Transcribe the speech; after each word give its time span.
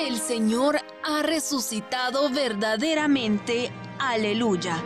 El 0.00 0.18
Señor 0.18 0.80
ha 1.04 1.22
resucitado 1.22 2.30
verdaderamente. 2.30 3.70
Aleluya. 3.98 4.82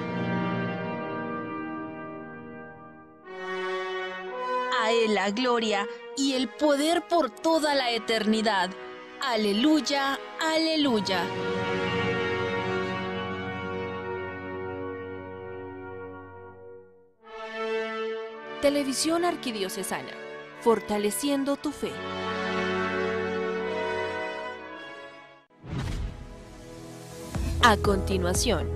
A 4.83 4.91
Él 4.91 5.15
la 5.15 5.31
gloria 5.31 5.87
y 6.17 6.33
el 6.33 6.49
poder 6.49 7.07
por 7.07 7.31
toda 7.31 7.77
la 7.77 7.93
eternidad. 7.93 8.71
Aleluya, 9.23 10.19
aleluya. 10.41 11.25
Televisión 18.61 19.25
Arquidiocesana, 19.25 20.13
fortaleciendo 20.61 21.57
tu 21.57 21.71
fe. 21.71 21.93
A 27.67 27.79
continuación, 27.79 28.69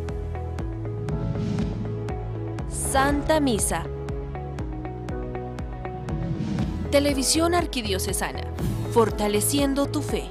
Santa 2.71 3.39
Misa. 3.39 3.85
Televisión 6.91 7.55
Arquidiocesana, 7.55 8.51
fortaleciendo 8.95 9.85
tu 9.89 10.01
fe. 10.01 10.31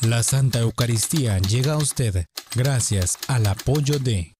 La 0.00 0.22
Santa 0.22 0.60
Eucaristía 0.60 1.38
llega 1.38 1.72
a 1.72 1.78
usted 1.78 2.26
gracias 2.54 3.18
al 3.26 3.48
apoyo 3.48 3.98
de 3.98 4.36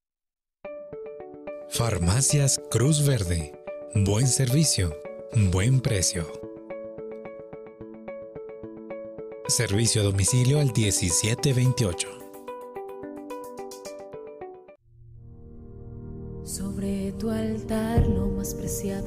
Farmacias 1.69 2.61
Cruz 2.71 3.05
Verde. 3.05 3.61
Buen 3.93 4.29
servicio, 4.29 4.95
buen 5.51 5.81
precio. 5.81 6.31
Servicio 9.49 10.03
a 10.03 10.05
domicilio 10.05 10.61
al 10.61 10.67
1728. 10.67 12.26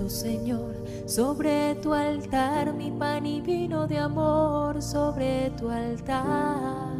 Señor. 0.08 0.76
Sobre 1.06 1.76
tu 1.82 1.94
altar 1.94 2.74
mi 2.74 2.92
pan 2.92 3.26
y 3.26 3.42
vino 3.42 3.88
de 3.88 3.98
amor. 3.98 4.82
Sobre 4.82 5.50
tu 5.58 5.70
altar 5.70 7.00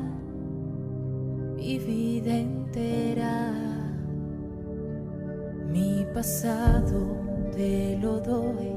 mi 1.70 1.78
vida 1.78 2.36
entera. 2.36 3.54
Mi 5.72 6.04
pasado 6.14 7.18
te 7.52 7.96
lo 8.02 8.20
doy. 8.20 8.72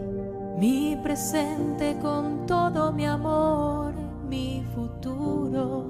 Mi 0.59 0.97
presente 1.03 1.97
con 2.03 2.45
todo 2.47 2.93
mi 2.93 3.07
amor. 3.07 3.95
Mi 4.29 4.63
futuro 4.75 5.87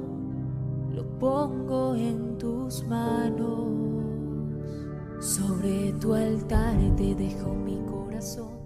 lo 0.95 1.05
pongo 1.19 1.97
en 1.97 2.39
tus 2.39 2.85
manos. 2.87 3.67
Sobre 5.21 5.93
tu 5.95 6.15
altar 6.15 6.77
te 6.97 7.15
dejo 7.15 7.55
mi 7.55 7.77
corazón. 7.77 8.02
corazón. 8.23 8.62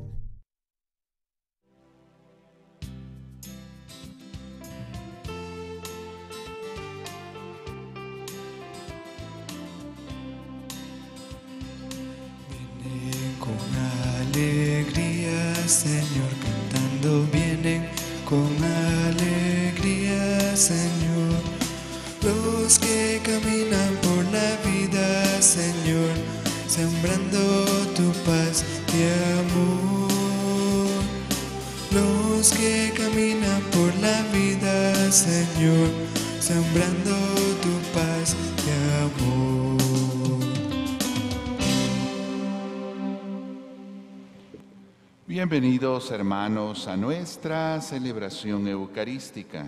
Bienvenidos 45.97 46.21
hermanos 46.21 46.89
a 46.89 46.97
nuestra 46.99 47.81
celebración 47.81 48.69
eucarística. 48.69 49.65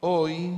Hoy 0.00 0.54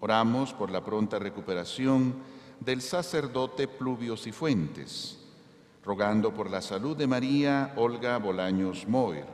oramos 0.00 0.52
por 0.52 0.68
la 0.68 0.84
pronta 0.84 1.20
recuperación 1.20 2.16
del 2.58 2.82
sacerdote 2.82 3.68
Pluvio 3.68 4.16
Cifuentes, 4.16 5.20
rogando 5.84 6.34
por 6.34 6.50
la 6.50 6.60
salud 6.60 6.96
de 6.96 7.06
María 7.06 7.72
Olga 7.76 8.18
Bolaños 8.18 8.88
Moir. 8.88 9.26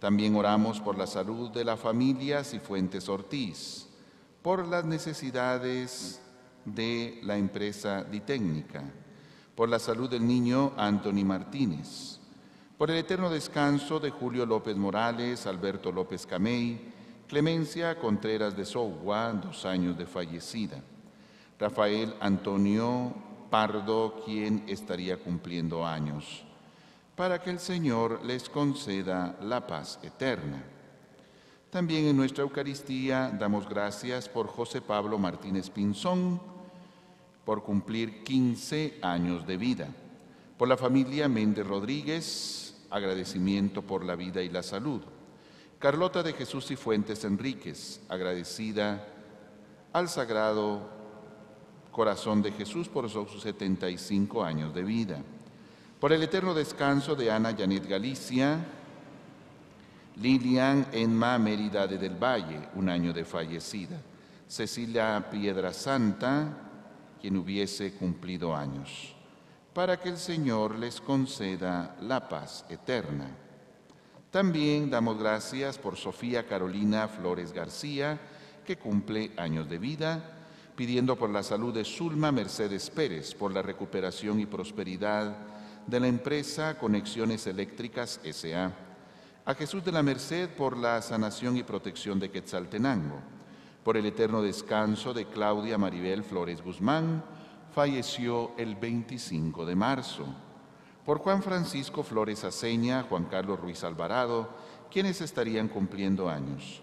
También 0.00 0.34
oramos 0.34 0.80
por 0.80 0.98
la 0.98 1.06
salud 1.06 1.52
de 1.52 1.64
la 1.64 1.76
familia 1.76 2.42
Cifuentes 2.42 3.08
Ortiz, 3.08 3.86
por 4.42 4.66
las 4.66 4.84
necesidades 4.84 6.20
de 6.64 7.20
la 7.22 7.36
empresa 7.36 8.02
Ditécnica, 8.02 8.82
por 9.54 9.68
la 9.68 9.78
salud 9.78 10.10
del 10.10 10.26
niño 10.26 10.72
Anthony 10.76 11.24
Martínez, 11.24 12.15
por 12.78 12.90
el 12.90 12.98
eterno 12.98 13.30
descanso 13.30 13.98
de 13.98 14.10
Julio 14.10 14.44
López 14.44 14.76
Morales, 14.76 15.46
Alberto 15.46 15.90
López 15.90 16.26
Camey, 16.26 16.92
Clemencia 17.26 17.98
Contreras 17.98 18.54
de 18.54 18.66
Sougua, 18.66 19.32
dos 19.32 19.64
años 19.64 19.96
de 19.96 20.04
fallecida, 20.04 20.82
Rafael 21.58 22.14
Antonio 22.20 23.14
Pardo, 23.48 24.22
quien 24.24 24.64
estaría 24.66 25.16
cumpliendo 25.16 25.86
años, 25.86 26.44
para 27.14 27.40
que 27.40 27.48
el 27.48 27.60
Señor 27.60 28.20
les 28.26 28.50
conceda 28.50 29.38
la 29.40 29.66
paz 29.66 29.98
eterna. 30.02 30.62
También 31.70 32.04
en 32.04 32.16
nuestra 32.16 32.42
Eucaristía 32.42 33.34
damos 33.38 33.66
gracias 33.66 34.28
por 34.28 34.48
José 34.48 34.82
Pablo 34.82 35.18
Martínez 35.18 35.70
Pinzón, 35.70 36.40
por 37.46 37.62
cumplir 37.62 38.22
15 38.22 38.98
años 39.00 39.46
de 39.46 39.56
vida, 39.56 39.88
por 40.58 40.68
la 40.68 40.76
familia 40.76 41.26
Méndez 41.28 41.66
Rodríguez, 41.66 42.65
agradecimiento 42.90 43.82
por 43.82 44.04
la 44.04 44.16
vida 44.16 44.42
y 44.42 44.48
la 44.48 44.62
salud. 44.62 45.00
Carlota 45.78 46.22
de 46.22 46.32
Jesús 46.32 46.70
y 46.70 46.76
Fuentes 46.76 47.24
Enríquez, 47.24 48.00
agradecida 48.08 49.06
al 49.92 50.08
Sagrado 50.08 50.88
Corazón 51.90 52.42
de 52.42 52.52
Jesús 52.52 52.88
por 52.88 53.08
sus 53.10 53.42
75 53.42 54.44
años 54.44 54.74
de 54.74 54.82
vida. 54.82 55.22
Por 56.00 56.12
el 56.12 56.22
eterno 56.22 56.54
descanso 56.54 57.14
de 57.14 57.30
Ana 57.30 57.54
Janet 57.56 57.86
Galicia, 57.86 58.58
Lilian 60.16 60.86
Enma 60.92 61.38
Mérida 61.38 61.86
de 61.86 61.98
del 61.98 62.22
Valle, 62.22 62.68
un 62.74 62.88
año 62.88 63.12
de 63.12 63.24
fallecida. 63.24 64.00
Cecilia 64.46 65.28
Piedra 65.30 65.72
Santa, 65.72 66.48
quien 67.20 67.36
hubiese 67.36 67.94
cumplido 67.94 68.54
años 68.54 69.15
para 69.76 70.00
que 70.00 70.08
el 70.08 70.16
Señor 70.16 70.78
les 70.78 71.02
conceda 71.02 71.98
la 72.00 72.30
paz 72.30 72.64
eterna. 72.70 73.28
También 74.30 74.88
damos 74.88 75.18
gracias 75.18 75.76
por 75.76 75.96
Sofía 75.96 76.46
Carolina 76.46 77.08
Flores 77.08 77.52
García, 77.52 78.18
que 78.64 78.78
cumple 78.78 79.32
años 79.36 79.68
de 79.68 79.76
vida, 79.76 80.24
pidiendo 80.74 81.16
por 81.16 81.28
la 81.28 81.42
salud 81.42 81.74
de 81.74 81.84
Zulma 81.84 82.32
Mercedes 82.32 82.88
Pérez, 82.88 83.34
por 83.34 83.52
la 83.52 83.60
recuperación 83.60 84.40
y 84.40 84.46
prosperidad 84.46 85.36
de 85.86 86.00
la 86.00 86.06
empresa 86.06 86.78
Conexiones 86.78 87.46
Eléctricas 87.46 88.18
SA, 88.32 88.72
a 89.44 89.54
Jesús 89.54 89.84
de 89.84 89.92
la 89.92 90.02
Merced 90.02 90.48
por 90.56 90.74
la 90.74 91.02
sanación 91.02 91.58
y 91.58 91.64
protección 91.64 92.18
de 92.18 92.30
Quetzaltenango, 92.30 93.20
por 93.84 93.98
el 93.98 94.06
eterno 94.06 94.40
descanso 94.40 95.12
de 95.12 95.26
Claudia 95.26 95.76
Maribel 95.76 96.24
Flores 96.24 96.62
Guzmán, 96.62 97.35
falleció 97.76 98.52
el 98.56 98.74
25 98.74 99.66
de 99.66 99.76
marzo. 99.76 100.24
Por 101.04 101.18
Juan 101.18 101.42
Francisco 101.42 102.02
Flores 102.02 102.42
Aceña, 102.42 103.02
Juan 103.02 103.26
Carlos 103.26 103.60
Ruiz 103.60 103.84
Alvarado, 103.84 104.48
quienes 104.90 105.20
estarían 105.20 105.68
cumpliendo 105.68 106.30
años. 106.30 106.82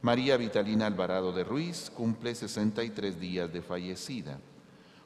María 0.00 0.36
Vitalina 0.36 0.86
Alvarado 0.86 1.32
de 1.32 1.42
Ruiz 1.42 1.90
cumple 1.90 2.36
63 2.36 3.18
días 3.18 3.52
de 3.52 3.62
fallecida. 3.62 4.38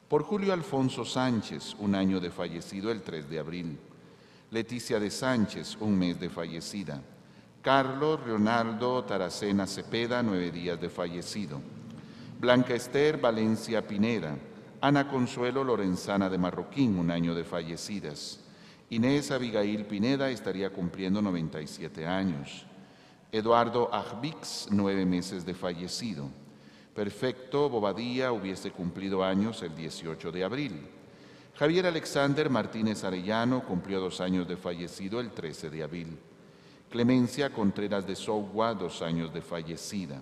Por 0.07 0.21
Julio 0.21 0.53
Alfonso 0.53 1.03
Sánchez, 1.03 1.77
un 1.79 1.95
año 1.95 2.19
de 2.19 2.29
fallecido 2.29 2.91
el 2.91 3.01
3 3.01 3.27
de 3.27 3.39
abril. 3.39 3.79
Leticia 4.51 4.99
de 4.99 5.09
Sánchez, 5.09 5.77
un 5.79 5.97
mes 5.97 6.19
de 6.19 6.29
fallecida. 6.29 7.01
Carlos 7.63 8.19
Leonardo 8.27 9.03
Taracena 9.03 9.65
Cepeda, 9.65 10.21
nueve 10.21 10.51
días 10.51 10.79
de 10.79 10.91
fallecido. 10.91 11.59
Blanca 12.39 12.75
Esther 12.75 13.17
Valencia 13.17 13.81
Pineda, 13.87 14.37
Ana 14.83 15.07
Consuelo 15.07 15.63
Lorenzana 15.63 16.29
de 16.29 16.37
Marroquín, 16.37 16.99
un 16.99 17.09
año 17.09 17.33
de 17.33 17.45
fallecidas. 17.45 18.41
Inés 18.89 19.31
Abigail 19.31 19.85
Pineda 19.85 20.29
estaría 20.29 20.71
cumpliendo 20.71 21.21
97 21.21 22.05
años. 22.05 22.65
Eduardo 23.31 23.87
Ajbix, 23.93 24.67
nueve 24.71 25.05
meses 25.05 25.45
de 25.45 25.53
fallecido. 25.53 26.27
Perfecto 26.93 27.69
Bobadilla 27.69 28.33
hubiese 28.33 28.71
cumplido 28.71 29.23
años 29.23 29.63
el 29.63 29.73
18 29.73 30.33
de 30.33 30.43
abril. 30.43 30.73
Javier 31.55 31.85
Alexander 31.85 32.49
Martínez 32.49 33.05
Arellano 33.05 33.63
cumplió 33.63 34.01
dos 34.01 34.19
años 34.19 34.49
de 34.49 34.57
fallecido 34.57 35.21
el 35.21 35.31
13 35.31 35.69
de 35.69 35.81
abril. 35.81 36.19
Clemencia 36.89 37.51
Contreras 37.51 38.05
de 38.05 38.17
Sogua, 38.17 38.73
dos 38.73 39.01
años 39.01 39.33
de 39.33 39.41
fallecida. 39.41 40.21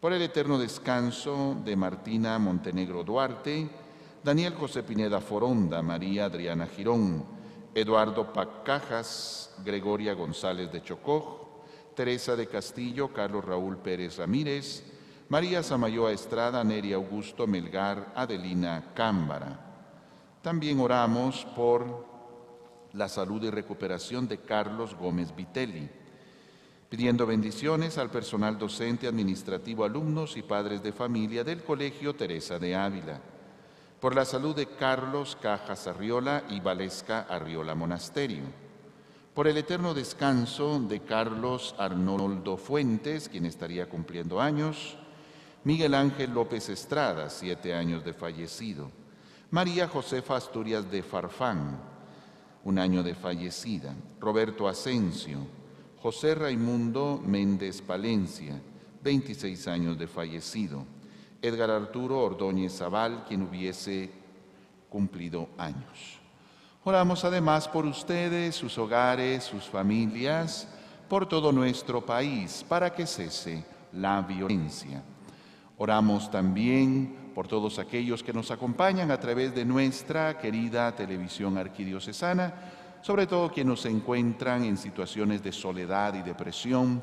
Por 0.00 0.14
el 0.14 0.22
eterno 0.22 0.58
descanso 0.58 1.56
de 1.64 1.76
Martina 1.76 2.36
Montenegro 2.40 3.04
Duarte, 3.04 3.81
Daniel 4.24 4.54
José 4.54 4.84
Pineda 4.84 5.20
Foronda, 5.20 5.82
María 5.82 6.26
Adriana 6.26 6.68
Girón, 6.68 7.24
Eduardo 7.74 8.32
Pacajas, 8.32 9.52
Gregoria 9.64 10.14
González 10.14 10.70
de 10.70 10.80
Chocó, 10.80 11.64
Teresa 11.96 12.36
de 12.36 12.46
Castillo, 12.46 13.12
Carlos 13.12 13.44
Raúl 13.44 13.78
Pérez 13.78 14.18
Ramírez, 14.18 14.84
María 15.28 15.64
Samayoa 15.64 16.12
Estrada, 16.12 16.62
Neria 16.62 16.94
Augusto 16.94 17.48
Melgar, 17.48 18.12
Adelina 18.14 18.92
Cámbara. 18.94 19.58
También 20.40 20.78
oramos 20.78 21.44
por 21.56 22.06
la 22.92 23.08
salud 23.08 23.42
y 23.42 23.50
recuperación 23.50 24.28
de 24.28 24.38
Carlos 24.38 24.94
Gómez 24.94 25.34
Vitelli, 25.34 25.90
pidiendo 26.88 27.26
bendiciones 27.26 27.98
al 27.98 28.10
personal 28.10 28.56
docente, 28.56 29.08
administrativo, 29.08 29.84
alumnos 29.84 30.36
y 30.36 30.42
padres 30.42 30.80
de 30.80 30.92
familia 30.92 31.42
del 31.42 31.64
Colegio 31.64 32.14
Teresa 32.14 32.60
de 32.60 32.76
Ávila, 32.76 33.20
por 34.02 34.16
la 34.16 34.24
salud 34.24 34.56
de 34.56 34.66
Carlos 34.66 35.38
Cajas 35.40 35.86
Arriola 35.86 36.42
y 36.48 36.58
Valesca 36.58 37.20
Arriola 37.20 37.76
Monasterio, 37.76 38.42
por 39.32 39.46
el 39.46 39.56
eterno 39.56 39.94
descanso 39.94 40.80
de 40.80 41.02
Carlos 41.02 41.76
Arnoldo 41.78 42.56
Fuentes, 42.56 43.28
quien 43.28 43.46
estaría 43.46 43.88
cumpliendo 43.88 44.40
años, 44.40 44.98
Miguel 45.62 45.94
Ángel 45.94 46.34
López 46.34 46.68
Estrada, 46.68 47.30
siete 47.30 47.74
años 47.74 48.04
de 48.04 48.12
fallecido, 48.12 48.90
María 49.52 49.86
Josefa 49.86 50.34
Asturias 50.34 50.90
de 50.90 51.04
Farfán, 51.04 51.78
un 52.64 52.80
año 52.80 53.04
de 53.04 53.14
fallecida, 53.14 53.94
Roberto 54.18 54.66
Asensio, 54.66 55.46
José 56.00 56.34
Raimundo 56.34 57.22
Méndez 57.24 57.80
Palencia, 57.80 58.60
26 59.04 59.68
años 59.68 59.96
de 59.96 60.08
fallecido, 60.08 60.84
Edgar 61.42 61.70
Arturo 61.70 62.20
Ordóñez 62.20 62.78
Zaval, 62.78 63.24
quien 63.26 63.42
hubiese 63.42 64.10
cumplido 64.88 65.48
años. 65.58 66.20
Oramos 66.84 67.24
además 67.24 67.66
por 67.68 67.84
ustedes, 67.84 68.54
sus 68.54 68.78
hogares, 68.78 69.42
sus 69.42 69.64
familias, 69.64 70.68
por 71.08 71.26
todo 71.26 71.52
nuestro 71.52 72.06
país, 72.06 72.64
para 72.68 72.94
que 72.94 73.06
cese 73.06 73.64
la 73.92 74.22
violencia. 74.22 75.02
Oramos 75.78 76.30
también 76.30 77.32
por 77.34 77.48
todos 77.48 77.78
aquellos 77.78 78.22
que 78.22 78.32
nos 78.32 78.50
acompañan 78.50 79.10
a 79.10 79.18
través 79.18 79.54
de 79.54 79.64
nuestra 79.64 80.38
querida 80.38 80.94
televisión 80.94 81.58
arquidiocesana, 81.58 82.54
sobre 83.02 83.26
todo 83.26 83.50
quienes 83.50 83.80
se 83.80 83.90
encuentran 83.90 84.64
en 84.64 84.76
situaciones 84.76 85.42
de 85.42 85.50
soledad 85.50 86.14
y 86.14 86.22
depresión, 86.22 87.02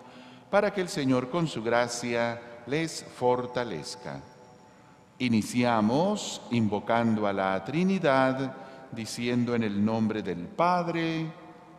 para 0.50 0.74
que 0.74 0.82
el 0.82 0.90
Señor 0.90 1.30
con 1.30 1.48
su 1.48 1.62
gracia 1.62 2.42
les 2.70 3.04
fortalezca. 3.04 4.22
Iniciamos 5.18 6.42
invocando 6.52 7.26
a 7.26 7.34
la 7.34 7.64
Trinidad, 7.66 8.56
diciendo 8.92 9.56
en 9.56 9.64
el 9.64 9.84
nombre 9.84 10.22
del 10.22 10.48
Padre, 10.48 11.26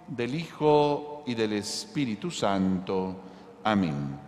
del 0.08 0.34
Hijo 0.34 1.22
y 1.26 1.34
del 1.34 1.52
Espíritu 1.54 2.30
Santo. 2.30 3.16
Amén. 3.62 4.18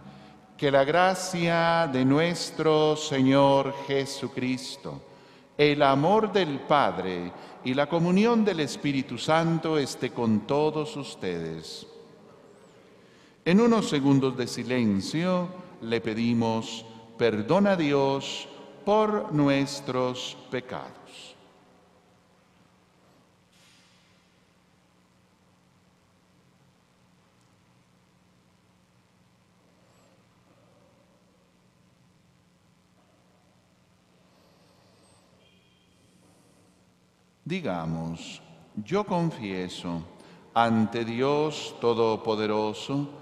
Que 0.56 0.70
la 0.70 0.84
gracia 0.84 1.88
de 1.92 2.04
nuestro 2.04 2.96
Señor 2.96 3.74
Jesucristo, 3.86 5.02
el 5.58 5.82
amor 5.82 6.32
del 6.32 6.60
Padre 6.60 7.32
y 7.64 7.74
la 7.74 7.88
comunión 7.88 8.44
del 8.44 8.60
Espíritu 8.60 9.18
Santo 9.18 9.76
esté 9.76 10.10
con 10.10 10.46
todos 10.46 10.96
ustedes. 10.96 11.86
En 13.44 13.60
unos 13.60 13.88
segundos 13.88 14.36
de 14.36 14.46
silencio 14.46 15.61
le 15.82 16.00
pedimos 16.00 16.84
perdón 17.18 17.66
a 17.66 17.76
Dios 17.76 18.48
por 18.84 19.32
nuestros 19.32 20.36
pecados. 20.50 21.36
Digamos, 37.44 38.40
yo 38.76 39.04
confieso 39.04 40.02
ante 40.54 41.04
Dios 41.04 41.74
Todopoderoso 41.80 43.21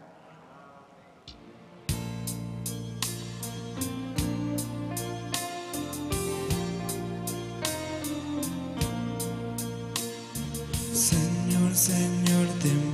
Señor, 11.81 12.45
Señor, 12.61 12.90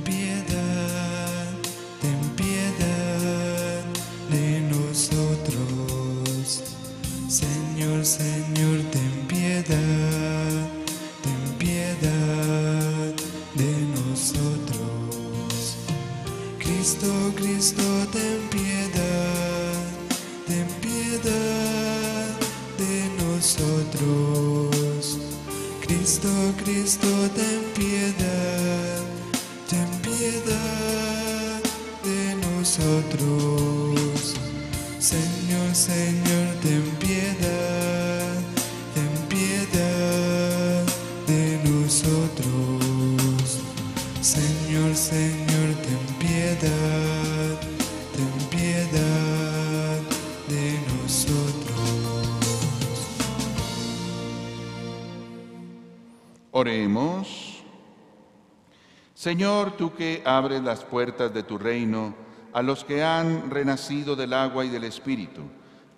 Señor, 59.18 59.72
tú 59.72 59.92
que 59.94 60.22
abres 60.24 60.62
las 60.62 60.84
puertas 60.84 61.34
de 61.34 61.42
tu 61.42 61.58
reino 61.58 62.14
a 62.52 62.62
los 62.62 62.84
que 62.84 63.02
han 63.02 63.50
renacido 63.50 64.14
del 64.14 64.32
agua 64.32 64.64
y 64.64 64.68
del 64.68 64.84
Espíritu, 64.84 65.40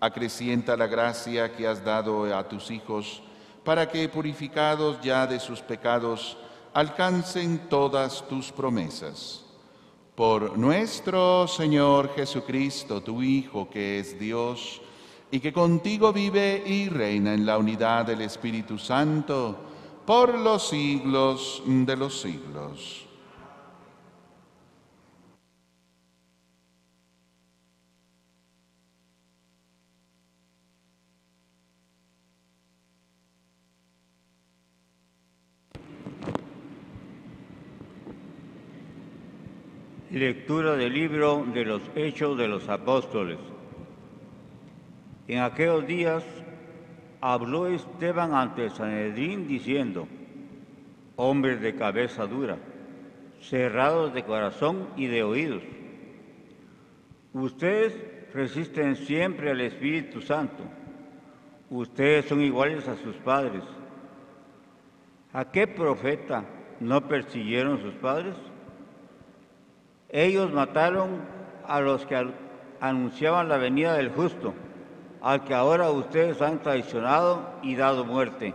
acrecienta 0.00 0.74
la 0.74 0.86
gracia 0.86 1.54
que 1.54 1.68
has 1.68 1.84
dado 1.84 2.34
a 2.34 2.48
tus 2.48 2.70
hijos 2.70 3.22
para 3.62 3.90
que, 3.90 4.08
purificados 4.08 5.02
ya 5.02 5.26
de 5.26 5.38
sus 5.38 5.60
pecados, 5.60 6.38
alcancen 6.72 7.68
todas 7.68 8.26
tus 8.26 8.50
promesas. 8.50 9.44
Por 10.14 10.56
nuestro 10.56 11.46
Señor 11.46 12.14
Jesucristo, 12.14 13.02
tu 13.02 13.22
Hijo, 13.22 13.68
que 13.68 13.98
es 13.98 14.18
Dios, 14.18 14.80
y 15.30 15.40
que 15.40 15.52
contigo 15.52 16.10
vive 16.10 16.62
y 16.64 16.88
reina 16.88 17.34
en 17.34 17.44
la 17.44 17.58
unidad 17.58 18.06
del 18.06 18.22
Espíritu 18.22 18.78
Santo, 18.78 19.58
por 20.06 20.38
los 20.38 20.68
siglos 20.68 21.62
de 21.66 21.96
los 21.98 22.18
siglos. 22.18 23.09
Lectura 40.10 40.74
del 40.74 40.92
libro 40.92 41.46
de 41.54 41.64
los 41.64 41.82
Hechos 41.94 42.36
de 42.36 42.48
los 42.48 42.68
Apóstoles. 42.68 43.38
En 45.28 45.38
aquellos 45.38 45.86
días 45.86 46.24
habló 47.20 47.68
Esteban 47.68 48.34
ante 48.34 48.70
Sanedrín 48.70 49.46
diciendo, 49.46 50.08
hombres 51.14 51.60
de 51.60 51.76
cabeza 51.76 52.26
dura, 52.26 52.58
cerrados 53.40 54.12
de 54.12 54.24
corazón 54.24 54.88
y 54.96 55.06
de 55.06 55.22
oídos, 55.22 55.62
ustedes 57.32 57.96
resisten 58.34 58.96
siempre 58.96 59.52
al 59.52 59.60
Espíritu 59.60 60.20
Santo, 60.20 60.64
ustedes 61.70 62.24
son 62.24 62.40
iguales 62.40 62.88
a 62.88 62.96
sus 62.96 63.14
padres. 63.14 63.62
¿A 65.32 65.52
qué 65.52 65.68
profeta 65.68 66.44
no 66.80 67.06
persiguieron 67.06 67.80
sus 67.80 67.94
padres? 67.94 68.34
Ellos 70.12 70.52
mataron 70.52 71.20
a 71.66 71.80
los 71.80 72.04
que 72.06 72.32
anunciaban 72.80 73.48
la 73.48 73.58
venida 73.58 73.94
del 73.94 74.10
justo, 74.10 74.54
al 75.20 75.44
que 75.44 75.54
ahora 75.54 75.90
ustedes 75.90 76.42
han 76.42 76.60
traicionado 76.60 77.54
y 77.62 77.76
dado 77.76 78.04
muerte. 78.04 78.54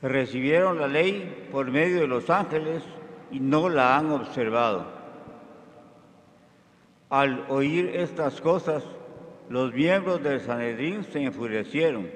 Recibieron 0.00 0.78
la 0.78 0.88
ley 0.88 1.48
por 1.52 1.70
medio 1.70 2.00
de 2.00 2.06
los 2.06 2.30
ángeles 2.30 2.82
y 3.30 3.40
no 3.40 3.68
la 3.68 3.98
han 3.98 4.10
observado. 4.10 4.86
Al 7.10 7.44
oír 7.48 7.90
estas 7.94 8.40
cosas, 8.40 8.84
los 9.50 9.74
miembros 9.74 10.22
del 10.22 10.40
Sanedrín 10.40 11.04
se 11.04 11.22
enfurecieron 11.22 12.08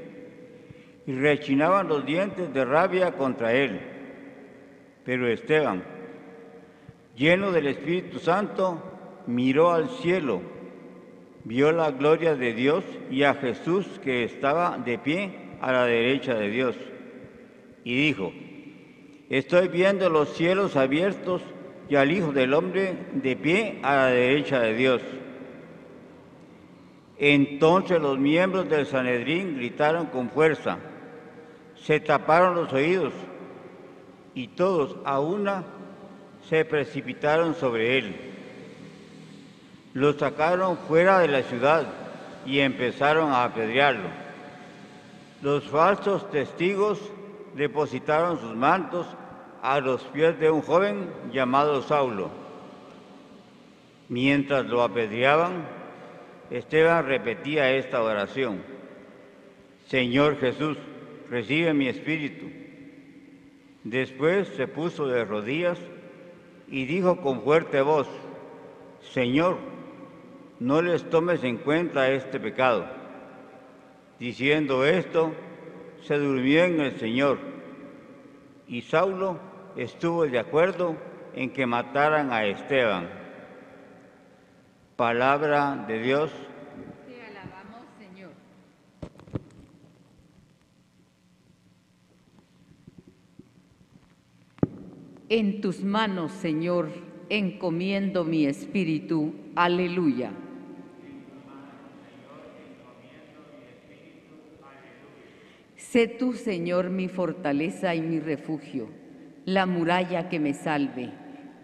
y 1.07 1.13
rechinaban 1.13 1.89
los 1.89 2.07
dientes 2.07 2.55
de 2.55 2.65
rabia 2.65 3.13
contra 3.13 3.53
él. 3.53 3.81
Pero 5.05 5.27
Esteban, 5.27 5.83
lleno 7.17 7.53
del 7.53 7.67
Espíritu 7.67 8.19
Santo, 8.19 8.81
miró 9.27 9.73
al 9.73 9.89
cielo, 9.89 10.41
vio 11.45 11.73
la 11.73 11.91
gloria 11.91 12.35
de 12.35 12.55
Dios 12.55 12.85
y 13.11 13.23
a 13.23 13.35
Jesús 13.35 14.01
que 14.03 14.25
estaba 14.25 14.79
de 14.79 14.99
pie 14.99 15.31
a 15.61 15.73
la 15.73 15.87
derecha 15.87 16.35
de 16.35 16.51
Dios. 16.51 16.77
Y 17.85 17.95
dijo, 17.95 18.33
estoy 19.29 19.69
viendo 19.69 20.09
los 20.09 20.31
cielos 20.31 20.77
abiertos 20.77 21.43
y 21.89 21.97
al 21.97 22.11
Hijo 22.13 22.33
del 22.33 22.55
Hombre 22.55 22.97
de 23.13 23.37
pie 23.37 23.79
a 23.83 23.97
la 23.97 24.07
derecha 24.07 24.61
de 24.61 24.75
Dios. 24.75 25.03
Entonces 27.19 28.01
los 28.01 28.19
miembros 28.19 28.69
del 28.69 28.87
Sanedrín 28.87 29.57
gritaron 29.57 30.07
con 30.07 30.31
fuerza, 30.31 30.79
se 31.77 32.01
taparon 32.01 32.57
los 32.57 32.73
oídos 32.73 33.13
y 34.35 34.49
todos 34.49 34.97
a 35.05 35.21
una 35.21 35.65
se 36.49 36.65
precipitaron 36.65 37.55
sobre 37.55 37.99
él. 37.99 38.17
Lo 39.95 40.13
sacaron 40.13 40.77
fuera 40.89 41.21
de 41.21 41.29
la 41.29 41.43
ciudad 41.43 41.87
y 42.47 42.61
empezaron 42.61 43.31
a 43.33 43.45
apedrearlo. 43.45 44.09
Los 45.43 45.65
falsos 45.65 46.31
testigos 46.31 47.01
depositaron 47.55 48.41
sus 48.41 48.55
mantos 48.55 49.07
a 49.63 49.81
los 49.81 50.03
pies 50.05 50.39
de 50.39 50.51
un 50.51 50.63
joven 50.63 51.09
llamado 51.33 51.83
Saulo. 51.83 52.31
Mientras 54.09 54.67
lo 54.67 54.83
apedreaban, 54.83 55.67
Esteban 56.51 57.07
repetía 57.07 57.73
esta 57.73 58.03
oración. 58.03 58.63
Señor 59.87 60.39
Jesús, 60.39 60.77
recibe 61.31 61.73
mi 61.73 61.89
espíritu. 61.89 62.47
Después 63.85 64.49
se 64.57 64.67
puso 64.67 65.07
de 65.07 65.25
rodillas 65.25 65.79
y 66.69 66.87
dijo 66.87 67.17
con 67.21 67.43
fuerte 67.43 67.81
voz, 67.83 68.09
Señor, 69.13 69.59
no 70.61 70.83
les 70.83 71.09
tomes 71.11 71.43
en 71.45 71.59
cuenta 71.59 72.11
este 72.11 72.41
pecado. 72.41 72.87
Diciendo 74.19 74.85
esto, 74.85 75.33
se 76.03 76.17
durmió 76.19 76.65
en 76.65 76.81
el 76.81 76.99
Señor 76.99 77.39
y 78.69 78.83
Saulo 78.83 79.39
estuvo 79.77 80.27
de 80.27 80.39
acuerdo 80.39 80.97
en 81.35 81.51
que 81.53 81.67
mataran 81.67 82.33
a 82.33 82.45
Esteban. 82.45 83.09
Palabra 84.97 85.85
de 85.89 85.99
Dios. 85.99 86.31
Te 87.07 87.21
alabamos, 87.27 87.87
Señor. 87.99 88.31
En 95.37 95.61
tus 95.61 95.83
manos, 95.83 96.31
Señor, 96.31 96.91
encomiendo 97.29 98.25
mi 98.25 98.47
espíritu. 98.47 99.33
Aleluya. 99.57 100.31
Sé 105.75 106.07
tú, 106.07 106.35
Señor, 106.35 106.91
mi 106.91 107.09
fortaleza 107.09 107.97
y 107.97 108.01
mi 108.01 108.21
refugio, 108.21 108.87
la 109.45 109.67
muralla 109.67 110.29
que 110.29 110.39
me 110.39 110.55
salve. 110.55 111.11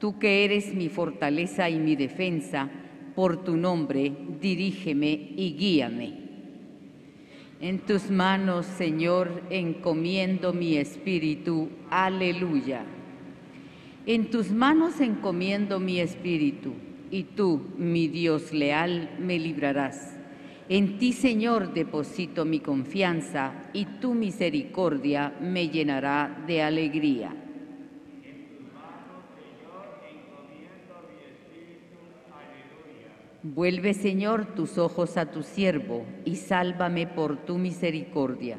Tú 0.01 0.19
que 0.19 0.45
eres 0.45 0.75
mi 0.75 0.89
fortaleza 0.89 1.71
y 1.71 1.79
mi 1.79 1.95
defensa, 1.95 2.69
por 3.15 3.45
tu 3.45 3.57
nombre 3.57 4.13
dirígeme 4.41 5.13
y 5.37 5.55
guíame. 5.57 6.15
En 7.61 7.79
tus 7.79 8.11
manos, 8.11 8.67
Señor, 8.67 9.45
encomiendo 9.49 10.53
mi 10.53 10.77
espíritu. 10.77 11.69
Aleluya. 11.89 12.85
En 14.13 14.29
tus 14.29 14.51
manos 14.51 15.01
encomiendo 15.01 15.79
mi 15.79 16.01
espíritu, 16.01 16.73
y 17.13 17.23
tú, 17.23 17.61
mi 17.79 18.09
Dios 18.09 18.53
leal, 18.53 19.09
me 19.21 19.39
librarás. 19.39 20.17
En 20.69 20.99
ti, 20.99 21.13
Señor, 21.13 21.75
deposito 21.75 22.45
mi 22.45 22.59
confianza, 22.59 23.53
y 23.73 23.85
tu 23.85 24.15
misericordia 24.15 25.33
me 25.41 25.69
llenará 25.69 26.43
de 26.45 26.61
alegría. 26.61 27.37
Vuelve, 33.45 33.95
Señor, 33.95 34.57
tus 34.57 34.77
ojos 34.77 35.17
a 35.19 35.31
tu 35.31 35.45
siervo, 35.45 36.05
y 36.25 36.35
sálvame 36.35 37.07
por 37.07 37.37
tu 37.47 37.59
misericordia. 37.59 38.59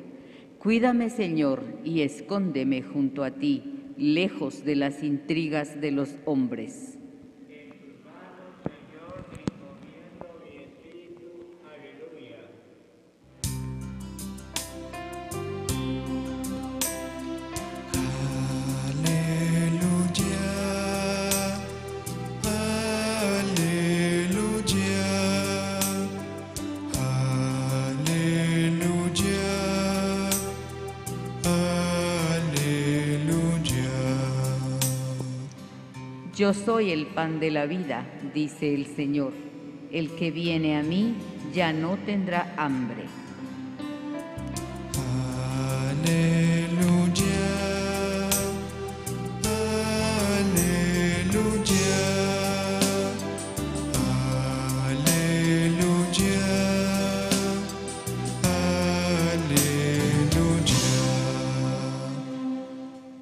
Cuídame, 0.59 1.09
Señor, 1.09 1.61
y 1.83 2.03
escóndeme 2.03 2.83
junto 2.83 3.25
a 3.25 3.31
ti 3.31 3.70
lejos 4.01 4.65
de 4.65 4.75
las 4.75 5.03
intrigas 5.03 5.79
de 5.79 5.91
los 5.91 6.15
hombres. 6.25 6.90
Yo 36.41 36.55
soy 36.55 36.89
el 36.89 37.05
pan 37.05 37.39
de 37.39 37.51
la 37.51 37.67
vida, 37.67 38.03
dice 38.33 38.73
el 38.73 38.87
Señor. 38.87 39.31
El 39.91 40.09
que 40.15 40.31
viene 40.31 40.75
a 40.75 40.81
mí 40.81 41.13
ya 41.53 41.71
no 41.71 41.97
tendrá 41.97 42.55
hambre. 42.57 43.03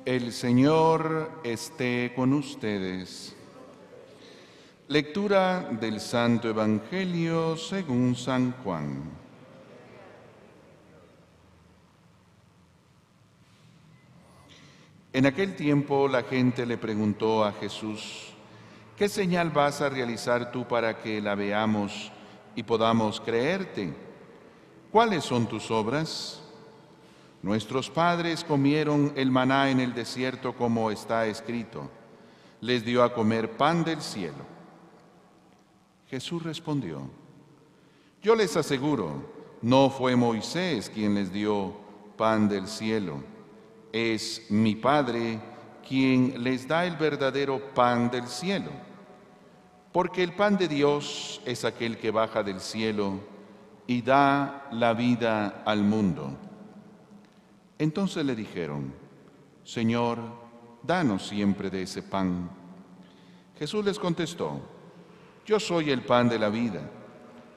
El 0.09 0.33
Señor 0.33 1.39
esté 1.43 2.13
con 2.15 2.33
ustedes. 2.33 3.35
Lectura 4.87 5.69
del 5.79 5.99
Santo 5.99 6.49
Evangelio 6.49 7.55
según 7.55 8.15
San 8.15 8.53
Juan. 8.63 9.03
En 15.13 15.27
aquel 15.27 15.55
tiempo 15.55 16.07
la 16.07 16.23
gente 16.23 16.65
le 16.65 16.79
preguntó 16.79 17.45
a 17.45 17.51
Jesús, 17.51 18.33
¿qué 18.97 19.07
señal 19.07 19.51
vas 19.51 19.79
a 19.79 19.89
realizar 19.89 20.51
tú 20.51 20.67
para 20.67 20.97
que 20.97 21.21
la 21.21 21.35
veamos 21.35 22.11
y 22.55 22.63
podamos 22.63 23.21
creerte? 23.21 23.93
¿Cuáles 24.91 25.23
son 25.23 25.45
tus 25.45 25.69
obras? 25.69 26.38
Nuestros 27.41 27.89
padres 27.89 28.43
comieron 28.43 29.13
el 29.15 29.31
maná 29.31 29.69
en 29.69 29.79
el 29.79 29.93
desierto 29.93 30.53
como 30.53 30.91
está 30.91 31.25
escrito. 31.25 31.89
Les 32.61 32.83
dio 32.83 33.03
a 33.03 33.13
comer 33.13 33.55
pan 33.55 33.83
del 33.83 34.01
cielo. 34.01 34.45
Jesús 36.09 36.43
respondió, 36.43 37.09
yo 38.21 38.35
les 38.35 38.57
aseguro, 38.57 39.23
no 39.61 39.89
fue 39.89 40.15
Moisés 40.15 40.89
quien 40.89 41.15
les 41.15 41.31
dio 41.31 41.73
pan 42.17 42.49
del 42.49 42.67
cielo, 42.67 43.23
es 43.93 44.47
mi 44.49 44.75
Padre 44.75 45.39
quien 45.87 46.43
les 46.43 46.67
da 46.67 46.85
el 46.85 46.97
verdadero 46.97 47.73
pan 47.73 48.11
del 48.11 48.27
cielo. 48.27 48.71
Porque 49.93 50.21
el 50.21 50.33
pan 50.33 50.57
de 50.57 50.67
Dios 50.67 51.41
es 51.45 51.63
aquel 51.63 51.97
que 51.97 52.11
baja 52.11 52.43
del 52.43 52.59
cielo 52.59 53.19
y 53.87 54.01
da 54.01 54.67
la 54.71 54.93
vida 54.93 55.63
al 55.65 55.83
mundo. 55.83 56.48
Entonces 57.79 58.25
le 58.25 58.35
dijeron, 58.35 58.93
Señor, 59.63 60.19
danos 60.83 61.27
siempre 61.27 61.69
de 61.69 61.83
ese 61.83 62.03
pan. 62.03 62.49
Jesús 63.57 63.83
les 63.85 63.97
contestó, 63.97 64.61
Yo 65.45 65.59
soy 65.59 65.89
el 65.89 66.01
pan 66.01 66.27
de 66.27 66.37
la 66.37 66.49
vida. 66.49 66.81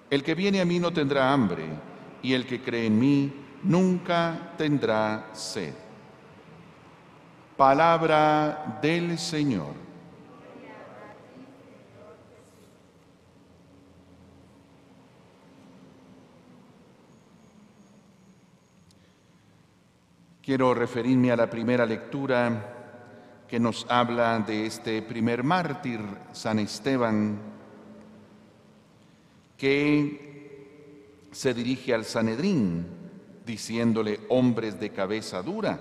El 0.08 0.22
que 0.22 0.34
viene 0.34 0.60
a 0.60 0.64
mí 0.64 0.78
no 0.78 0.92
tendrá 0.92 1.32
hambre, 1.32 1.64
y 2.22 2.34
el 2.34 2.46
que 2.46 2.62
cree 2.62 2.86
en 2.86 2.98
mí 2.98 3.32
nunca 3.64 4.54
tendrá 4.56 5.30
sed. 5.32 5.74
Palabra 7.56 8.78
del 8.80 9.18
Señor. 9.18 9.81
Quiero 20.42 20.74
referirme 20.74 21.30
a 21.30 21.36
la 21.36 21.48
primera 21.48 21.86
lectura 21.86 23.44
que 23.46 23.60
nos 23.60 23.86
habla 23.88 24.40
de 24.40 24.66
este 24.66 25.00
primer 25.00 25.44
mártir, 25.44 26.00
San 26.32 26.58
Esteban, 26.58 27.38
que 29.56 31.28
se 31.30 31.54
dirige 31.54 31.94
al 31.94 32.04
Sanedrín 32.04 32.84
diciéndole 33.46 34.18
hombres 34.30 34.80
de 34.80 34.90
cabeza 34.90 35.42
dura 35.42 35.78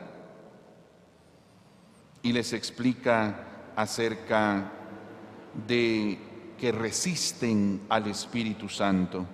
y 2.21 2.31
les 2.31 2.53
explica 2.53 3.71
acerca 3.75 4.71
de 5.67 6.19
que 6.59 6.71
resisten 6.71 7.81
al 7.89 8.05
Espíritu 8.05 8.69
Santo. 8.69 9.25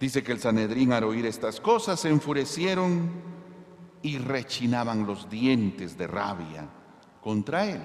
Dice 0.00 0.22
que 0.22 0.32
el 0.32 0.40
Sanedrín 0.40 0.94
al 0.94 1.04
oír 1.04 1.26
estas 1.26 1.60
cosas 1.60 2.00
se 2.00 2.08
enfurecieron 2.08 3.10
y 4.02 4.18
rechinaban 4.18 5.06
los 5.06 5.30
dientes 5.30 5.96
de 5.96 6.06
rabia 6.06 6.68
contra 7.20 7.66
él. 7.66 7.80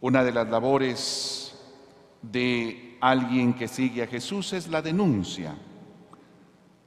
Una 0.00 0.22
de 0.22 0.32
las 0.32 0.48
labores 0.48 1.54
de 2.22 2.96
alguien 3.00 3.54
que 3.54 3.66
sigue 3.66 4.02
a 4.02 4.06
Jesús 4.06 4.52
es 4.52 4.68
la 4.68 4.82
denuncia. 4.82 5.56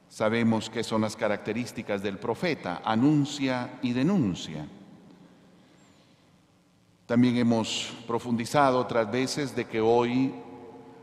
Sabemos 0.08 0.70
que 0.70 0.84
son 0.84 1.02
las 1.02 1.16
características 1.16 2.02
del 2.02 2.18
profeta, 2.18 2.82
anuncia 2.84 3.78
y 3.82 3.92
denuncia. 3.92 4.66
También 7.06 7.36
hemos 7.36 7.92
profundizado 8.06 8.78
otras 8.78 9.10
veces 9.10 9.56
de 9.56 9.66
que 9.66 9.80
hoy 9.80 10.34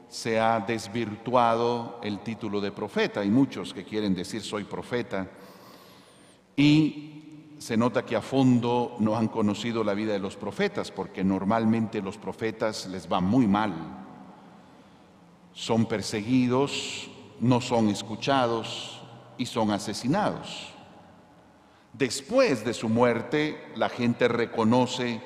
se 0.07 0.39
ha 0.39 0.59
desvirtuado 0.59 1.99
el 2.01 2.19
título 2.19 2.61
de 2.61 2.71
profeta. 2.71 3.19
Hay 3.19 3.29
muchos 3.29 3.73
que 3.73 3.83
quieren 3.83 4.15
decir 4.15 4.41
soy 4.41 4.63
profeta 4.63 5.27
y 6.59 7.53
se 7.57 7.77
nota 7.77 8.05
que 8.05 8.17
a 8.17 8.21
fondo 8.21 8.97
no 8.99 9.15
han 9.15 9.29
conocido 9.29 9.81
la 9.81 9.93
vida 9.93 10.11
de 10.11 10.19
los 10.19 10.35
profetas, 10.35 10.91
porque 10.91 11.23
normalmente 11.23 12.01
los 12.01 12.17
profetas 12.17 12.85
les 12.87 13.09
va 13.09 13.21
muy 13.21 13.47
mal. 13.47 13.73
Son 15.53 15.85
perseguidos, 15.85 17.09
no 17.39 17.61
son 17.61 17.87
escuchados 17.87 19.01
y 19.37 19.45
son 19.45 19.71
asesinados. 19.71 20.73
Después 21.93 22.65
de 22.65 22.73
su 22.73 22.89
muerte, 22.89 23.71
la 23.77 23.87
gente 23.87 24.27
reconoce 24.27 25.21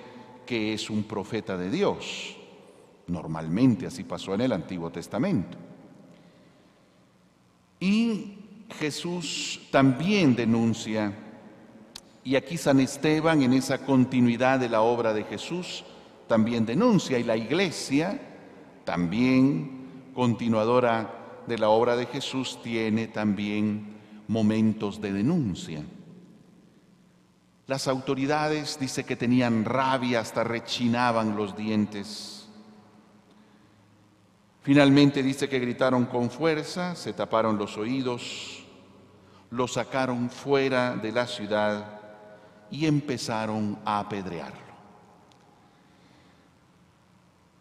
que 0.46 0.76
es 0.76 0.88
un 0.92 1.04
profeta 1.04 1.58
de 1.58 1.72
Dios. 1.72 2.38
Normalmente 3.08 3.88
así 3.88 4.04
pasó 4.04 4.36
en 4.36 4.42
el 4.42 4.52
Antiguo 4.52 4.92
Testamento. 4.92 5.58
Y 7.80 8.43
Jesús 8.74 9.62
también 9.72 10.36
denuncia, 10.36 11.14
y 12.24 12.36
aquí 12.36 12.58
San 12.58 12.80
Esteban 12.80 13.42
en 13.42 13.54
esa 13.54 13.80
continuidad 13.80 14.60
de 14.60 14.70
la 14.70 14.82
obra 14.82 15.14
de 15.14 15.24
Jesús 15.24 15.84
también 16.28 16.66
denuncia, 16.66 17.18
y 17.20 17.24
la 17.24 17.38
iglesia 17.38 18.20
también 18.86 20.12
continuadora 20.14 21.42
de 21.48 21.58
la 21.58 21.70
obra 21.70 21.96
de 21.96 22.06
Jesús 22.06 22.60
tiene 22.64 23.08
también 23.08 23.98
momentos 24.28 25.02
de 25.02 25.14
denuncia. 25.14 25.84
Las 27.68 27.88
autoridades 27.88 28.78
dice 28.80 29.06
que 29.06 29.16
tenían 29.16 29.66
rabia, 29.66 30.20
hasta 30.20 30.44
rechinaban 30.44 31.36
los 31.36 31.56
dientes. 31.56 32.48
Finalmente 34.62 35.24
dice 35.24 35.50
que 35.50 35.60
gritaron 35.60 36.06
con 36.06 36.30
fuerza, 36.30 36.96
se 36.96 37.14
taparon 37.14 37.58
los 37.58 37.78
oídos, 37.78 38.63
lo 39.54 39.68
sacaron 39.68 40.32
fuera 40.32 40.96
de 40.96 41.12
la 41.12 41.28
ciudad 41.28 42.00
y 42.72 42.88
empezaron 42.88 43.78
a 43.86 44.00
apedrearlo. 44.00 44.74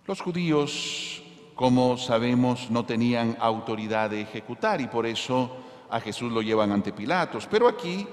Los 0.06 0.22
judíos, 0.22 1.22
como 1.54 1.98
sabemos, 1.98 2.70
no 2.70 2.86
tenían 2.86 3.36
autoridad 3.38 4.08
de 4.08 4.22
ejecutar 4.22 4.80
y 4.80 4.86
por 4.86 5.04
eso 5.04 5.54
a 5.90 6.00
Jesús 6.00 6.32
lo 6.32 6.40
llevan 6.40 6.72
ante 6.72 6.94
Pilatos. 6.94 7.46
Pero 7.46 7.68
aquí 7.68 8.08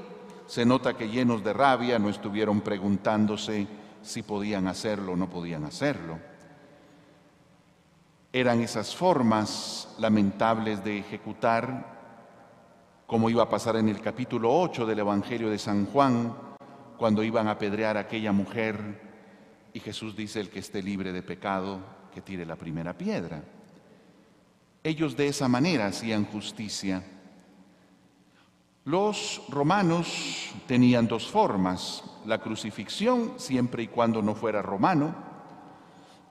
se 0.46 0.66
nota 0.66 0.98
que 0.98 1.08
llenos 1.08 1.42
de 1.42 1.54
rabia 1.54 1.98
no 2.00 2.10
estuvieron 2.10 2.60
preguntándose 2.60 3.66
si 4.02 4.24
podían 4.24 4.68
hacerlo 4.68 5.14
o 5.14 5.16
no 5.16 5.30
podían 5.30 5.64
hacerlo. 5.64 6.20
Eran 8.34 8.60
esas 8.60 8.94
formas 8.94 9.96
lamentables 10.00 10.84
de 10.84 11.00
ejecutar, 11.00 11.99
como 13.10 13.28
iba 13.28 13.42
a 13.42 13.50
pasar 13.50 13.76
en 13.78 13.90
el 13.90 14.02
capítulo 14.02 14.56
8 14.56 14.86
del 14.86 15.00
Evangelio 15.00 15.50
de 15.50 15.58
San 15.58 15.88
Juan, 15.88 16.32
cuando 16.96 17.24
iban 17.24 17.48
a 17.48 17.52
apedrear 17.52 17.98
a 17.98 18.02
aquella 18.02 18.32
mujer 18.32 19.02
y 19.74 19.80
Jesús 19.80 20.16
dice, 20.16 20.40
el 20.40 20.52
que 20.52 20.60
esté 20.60 20.84
libre 20.84 21.12
de 21.12 21.24
pecado, 21.24 21.80
que 22.14 22.22
tire 22.22 22.46
la 22.46 22.56
primera 22.56 22.96
piedra. 22.96 23.44
Ellos 24.84 25.18
de 25.18 25.28
esa 25.28 25.48
manera 25.48 25.88
hacían 25.88 26.26
justicia. 26.26 27.04
Los 28.86 29.42
romanos 29.50 30.54
tenían 30.68 31.08
dos 31.08 31.32
formas, 31.32 32.04
la 32.28 32.38
crucifixión 32.38 33.34
siempre 33.38 33.82
y 33.82 33.88
cuando 33.88 34.22
no 34.22 34.36
fuera 34.36 34.62
romano, 34.62 35.16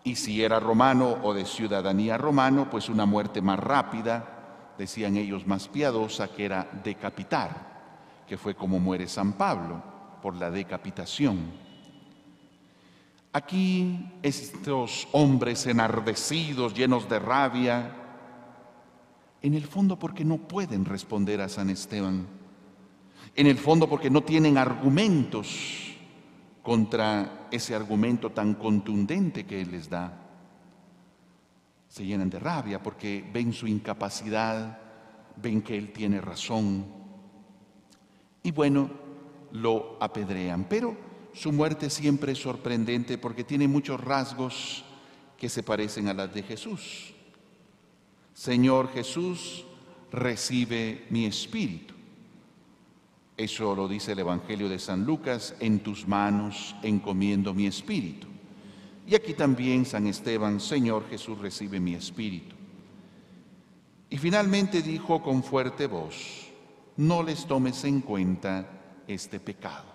y 0.05 0.15
si 0.15 0.45
era 0.45 0.61
romano 0.61 1.19
o 1.25 1.35
de 1.35 1.45
ciudadanía 1.45 2.17
romano, 2.19 2.69
pues 2.71 2.89
una 2.89 3.05
muerte 3.05 3.43
más 3.43 3.59
rápida, 3.59 4.38
decían 4.79 5.17
ellos 5.17 5.47
más 5.47 5.69
piadosa, 5.69 6.29
que 6.29 6.45
era 6.45 6.69
decapitar, 6.85 8.25
que 8.27 8.39
fue 8.39 8.55
como 8.55 8.79
muere 8.79 9.09
San 9.09 9.33
Pablo, 9.35 9.83
por 10.23 10.37
la 10.37 10.51
decapitación. 10.51 11.39
Aquí 13.33 14.11
estos 14.23 15.09
hombres 15.13 15.67
enardecidos, 15.67 16.75
llenos 16.75 17.09
de 17.09 17.19
rabia, 17.19 17.95
en 19.43 19.55
el 19.55 19.65
fondo 19.65 19.99
porque 19.99 20.25
no 20.25 20.39
pueden 20.39 20.85
responder 20.85 21.41
a 21.41 21.49
San 21.49 21.71
Esteban, 21.71 22.27
en 23.37 23.47
el 23.47 23.59
fondo 23.59 23.89
porque 23.89 24.11
no 24.11 24.23
tienen 24.23 24.59
argumentos 24.59 25.97
contra 26.63 27.49
ese 27.51 27.75
argumento 27.75 28.31
tan 28.31 28.55
contundente 28.55 29.47
que 29.47 29.61
Él 29.61 29.71
les 29.73 29.89
da. 29.89 30.28
Se 31.89 32.05
llenan 32.05 32.31
de 32.31 32.39
rabia 32.39 32.83
porque 32.83 33.29
ven 33.33 33.53
su 33.53 33.67
incapacidad, 33.67 34.79
ven 35.37 35.63
que 35.63 35.77
Él 35.77 35.93
tiene 35.93 36.21
razón. 36.21 36.87
Y 38.43 38.51
bueno, 38.51 38.91
lo 39.53 39.97
apedrean. 40.01 40.67
Pero 40.69 40.97
su 41.33 41.53
muerte 41.53 41.91
siempre 41.91 42.33
es 42.33 42.39
sorprendente 42.39 43.19
porque 43.19 43.45
tiene 43.45 43.69
muchos 43.69 44.01
rasgos 44.01 44.85
que 45.37 45.49
se 45.49 45.63
parecen 45.63 46.09
a 46.09 46.15
las 46.15 46.33
de 46.35 46.43
Jesús. 46.43 47.15
Señor 48.35 48.93
Jesús, 48.93 49.65
recibe 50.11 51.07
mi 51.11 51.27
espíritu. 51.27 51.95
Eso 53.37 53.75
lo 53.75 53.87
dice 53.87 54.13
el 54.13 54.19
Evangelio 54.19 54.69
de 54.69 54.79
San 54.79 55.05
Lucas, 55.05 55.55
en 55.61 55.81
tus 55.81 56.09
manos 56.09 56.75
encomiendo 56.83 57.55
mi 57.55 57.67
espíritu. 57.67 58.27
Y 59.09 59.15
aquí 59.15 59.33
también 59.33 59.87
San 59.87 60.07
Esteban, 60.07 60.61
Señor 60.61 61.09
Jesús, 61.09 61.39
recibe 61.39 61.81
mi 61.81 61.95
espíritu. 61.95 62.55
Y 64.11 64.19
finalmente 64.19 64.83
dijo 64.83 65.23
con 65.23 65.43
fuerte 65.43 65.87
voz, 65.87 66.47
no 66.99 67.23
les 67.23 67.47
tomes 67.47 67.85
en 67.85 68.03
cuenta 68.03 68.69
este 69.07 69.41
pecado. 69.41 69.87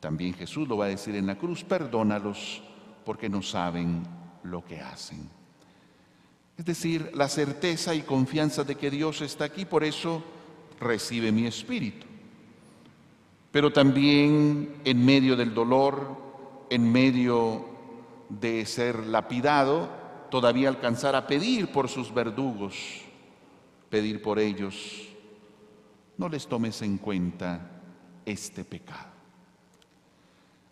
También 0.00 0.34
Jesús 0.34 0.68
lo 0.68 0.76
va 0.76 0.84
a 0.84 0.88
decir 0.88 1.14
en 1.14 1.26
la 1.26 1.38
cruz, 1.38 1.64
perdónalos 1.64 2.62
porque 3.06 3.30
no 3.30 3.40
saben 3.40 4.02
lo 4.42 4.62
que 4.66 4.80
hacen. 4.80 5.26
Es 6.58 6.66
decir, 6.66 7.10
la 7.14 7.28
certeza 7.28 7.94
y 7.94 8.02
confianza 8.02 8.64
de 8.64 8.74
que 8.74 8.90
Dios 8.90 9.22
está 9.22 9.46
aquí, 9.46 9.64
por 9.64 9.82
eso 9.82 10.22
recibe 10.78 11.32
mi 11.32 11.46
espíritu. 11.46 12.06
Pero 13.50 13.72
también 13.72 14.74
en 14.84 15.04
medio 15.04 15.36
del 15.36 15.54
dolor, 15.54 16.66
en 16.68 16.92
medio 16.92 17.69
de 18.30 18.64
ser 18.64 19.06
lapidado, 19.06 19.90
todavía 20.30 20.68
alcanzar 20.68 21.16
a 21.16 21.26
pedir 21.26 21.72
por 21.72 21.88
sus 21.88 22.14
verdugos, 22.14 23.02
pedir 23.88 24.22
por 24.22 24.38
ellos, 24.38 25.08
no 26.16 26.28
les 26.28 26.46
tomes 26.46 26.80
en 26.82 26.98
cuenta 26.98 27.82
este 28.24 28.64
pecado. 28.64 29.10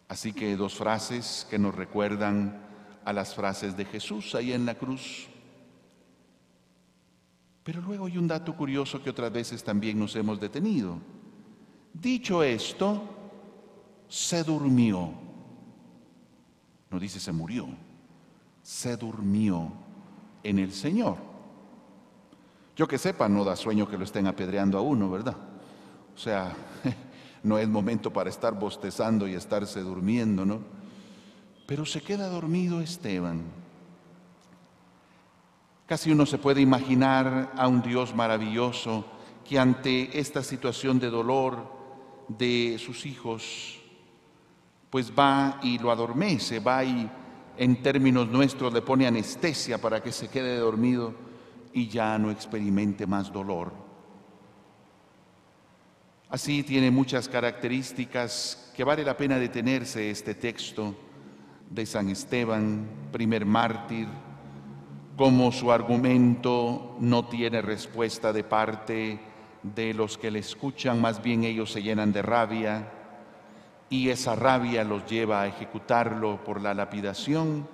Así 0.08 0.32
que 0.32 0.56
dos 0.56 0.74
frases 0.74 1.46
que 1.50 1.58
nos 1.58 1.74
recuerdan 1.74 2.66
a 3.04 3.12
las 3.12 3.34
frases 3.34 3.76
de 3.76 3.84
Jesús 3.84 4.34
ahí 4.34 4.52
en 4.52 4.64
la 4.64 4.74
cruz. 4.74 5.28
Pero 7.64 7.82
luego 7.82 8.06
hay 8.06 8.16
un 8.16 8.28
dato 8.28 8.56
curioso 8.56 9.02
que 9.02 9.10
otras 9.10 9.32
veces 9.32 9.62
también 9.62 9.98
nos 9.98 10.16
hemos 10.16 10.40
detenido. 10.40 10.98
Dicho 11.92 12.42
esto, 12.42 13.02
se 14.08 14.42
durmió. 14.44 15.27
No 16.90 16.98
dice 16.98 17.20
se 17.20 17.32
murió, 17.32 17.68
se 18.62 18.96
durmió 18.96 19.72
en 20.42 20.58
el 20.58 20.72
Señor. 20.72 21.16
Yo 22.76 22.86
que 22.86 22.98
sepa, 22.98 23.28
no 23.28 23.44
da 23.44 23.56
sueño 23.56 23.88
que 23.88 23.98
lo 23.98 24.04
estén 24.04 24.26
apedreando 24.26 24.78
a 24.78 24.80
uno, 24.80 25.10
¿verdad? 25.10 25.36
O 26.14 26.18
sea, 26.18 26.54
no 27.42 27.58
es 27.58 27.68
momento 27.68 28.12
para 28.12 28.30
estar 28.30 28.58
bostezando 28.58 29.26
y 29.26 29.34
estarse 29.34 29.80
durmiendo, 29.80 30.44
¿no? 30.44 30.60
Pero 31.66 31.84
se 31.84 32.00
queda 32.00 32.28
dormido 32.28 32.80
Esteban. 32.80 33.42
Casi 35.86 36.12
uno 36.12 36.26
se 36.26 36.38
puede 36.38 36.60
imaginar 36.60 37.52
a 37.56 37.66
un 37.66 37.82
Dios 37.82 38.14
maravilloso 38.14 39.06
que 39.48 39.58
ante 39.58 40.18
esta 40.18 40.42
situación 40.42 40.98
de 40.98 41.08
dolor 41.08 41.66
de 42.28 42.76
sus 42.78 43.06
hijos, 43.06 43.77
pues 44.90 45.12
va 45.16 45.60
y 45.62 45.78
lo 45.78 45.90
adormece, 45.90 46.60
va 46.60 46.84
y 46.84 47.10
en 47.56 47.82
términos 47.82 48.28
nuestros 48.28 48.72
le 48.72 48.82
pone 48.82 49.06
anestesia 49.06 49.78
para 49.78 50.02
que 50.02 50.12
se 50.12 50.28
quede 50.28 50.56
dormido 50.56 51.14
y 51.72 51.88
ya 51.88 52.18
no 52.18 52.30
experimente 52.30 53.06
más 53.06 53.32
dolor. 53.32 53.72
Así 56.30 56.62
tiene 56.62 56.90
muchas 56.90 57.28
características 57.28 58.72
que 58.76 58.84
vale 58.84 59.02
la 59.02 59.16
pena 59.16 59.38
detenerse 59.38 60.10
este 60.10 60.34
texto 60.34 60.94
de 61.70 61.84
San 61.84 62.08
Esteban, 62.08 62.86
primer 63.10 63.44
mártir, 63.44 64.06
como 65.16 65.50
su 65.50 65.72
argumento 65.72 66.96
no 67.00 67.26
tiene 67.26 67.60
respuesta 67.60 68.32
de 68.32 68.44
parte 68.44 69.20
de 69.62 69.92
los 69.92 70.16
que 70.16 70.30
le 70.30 70.38
escuchan, 70.38 71.00
más 71.00 71.22
bien 71.22 71.44
ellos 71.44 71.72
se 71.72 71.82
llenan 71.82 72.12
de 72.12 72.22
rabia 72.22 72.92
y 73.90 74.10
esa 74.10 74.34
rabia 74.34 74.84
los 74.84 75.06
lleva 75.06 75.42
a 75.42 75.46
ejecutarlo 75.46 76.42
por 76.44 76.60
la 76.60 76.74
lapidación 76.74 77.66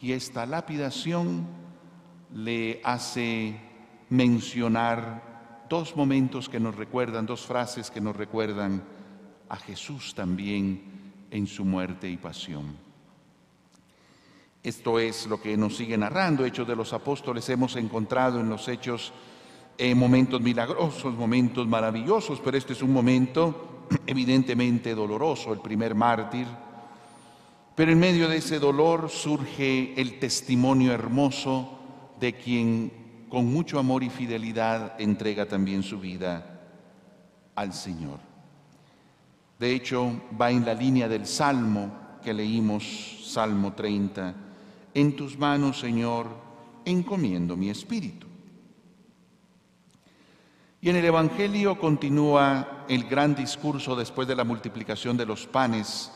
y 0.00 0.12
esta 0.12 0.46
lapidación 0.46 1.46
le 2.34 2.80
hace 2.84 3.58
mencionar 4.10 5.66
dos 5.68 5.96
momentos 5.96 6.48
que 6.48 6.60
nos 6.60 6.74
recuerdan, 6.74 7.26
dos 7.26 7.46
frases 7.46 7.90
que 7.90 8.00
nos 8.00 8.16
recuerdan 8.16 8.82
a 9.48 9.56
Jesús 9.56 10.14
también 10.14 10.82
en 11.30 11.46
su 11.46 11.64
muerte 11.64 12.08
y 12.08 12.16
pasión. 12.16 12.76
Esto 14.62 14.98
es 14.98 15.26
lo 15.26 15.40
que 15.40 15.56
nos 15.56 15.76
sigue 15.76 15.96
narrando. 15.98 16.44
Hechos 16.44 16.66
de 16.66 16.76
los 16.76 16.92
Apóstoles 16.92 17.48
hemos 17.50 17.76
encontrado 17.76 18.40
en 18.40 18.48
los 18.48 18.66
hechos 18.68 19.12
eh, 19.76 19.94
momentos 19.94 20.40
milagrosos, 20.40 21.14
momentos 21.14 21.66
maravillosos, 21.66 22.40
pero 22.40 22.56
este 22.56 22.72
es 22.72 22.82
un 22.82 22.92
momento 22.92 23.73
evidentemente 24.06 24.94
doloroso, 24.94 25.52
el 25.52 25.60
primer 25.60 25.94
mártir. 25.94 26.46
Pero 27.74 27.92
en 27.92 27.98
medio 27.98 28.28
de 28.28 28.36
ese 28.36 28.58
dolor 28.58 29.10
surge 29.10 30.00
el 30.00 30.18
testimonio 30.18 30.92
hermoso 30.92 31.78
de 32.20 32.34
quien 32.34 32.92
con 33.28 33.52
mucho 33.52 33.78
amor 33.78 34.04
y 34.04 34.10
fidelidad 34.10 35.00
entrega 35.00 35.46
también 35.46 35.82
su 35.82 35.98
vida 35.98 36.60
al 37.54 37.72
Señor. 37.72 38.20
De 39.58 39.74
hecho, 39.74 40.22
va 40.40 40.50
en 40.50 40.64
la 40.64 40.74
línea 40.74 41.08
del 41.08 41.26
Salmo 41.26 41.90
que 42.22 42.32
leímos, 42.32 42.84
Salmo 43.24 43.72
30 43.72 44.34
en 44.94 45.16
tus 45.16 45.36
manos, 45.36 45.80
Señor, 45.80 46.28
encomiendo 46.84 47.56
mi 47.56 47.68
espíritu. 47.68 48.28
Y 50.84 50.90
en 50.90 50.96
el 50.96 51.04
Evangelio 51.06 51.78
continúa 51.78 52.84
el 52.86 53.04
gran 53.04 53.34
discurso 53.34 53.96
después 53.96 54.28
de 54.28 54.36
la 54.36 54.44
multiplicación 54.44 55.16
de 55.16 55.24
los 55.24 55.46
panes. 55.46 56.12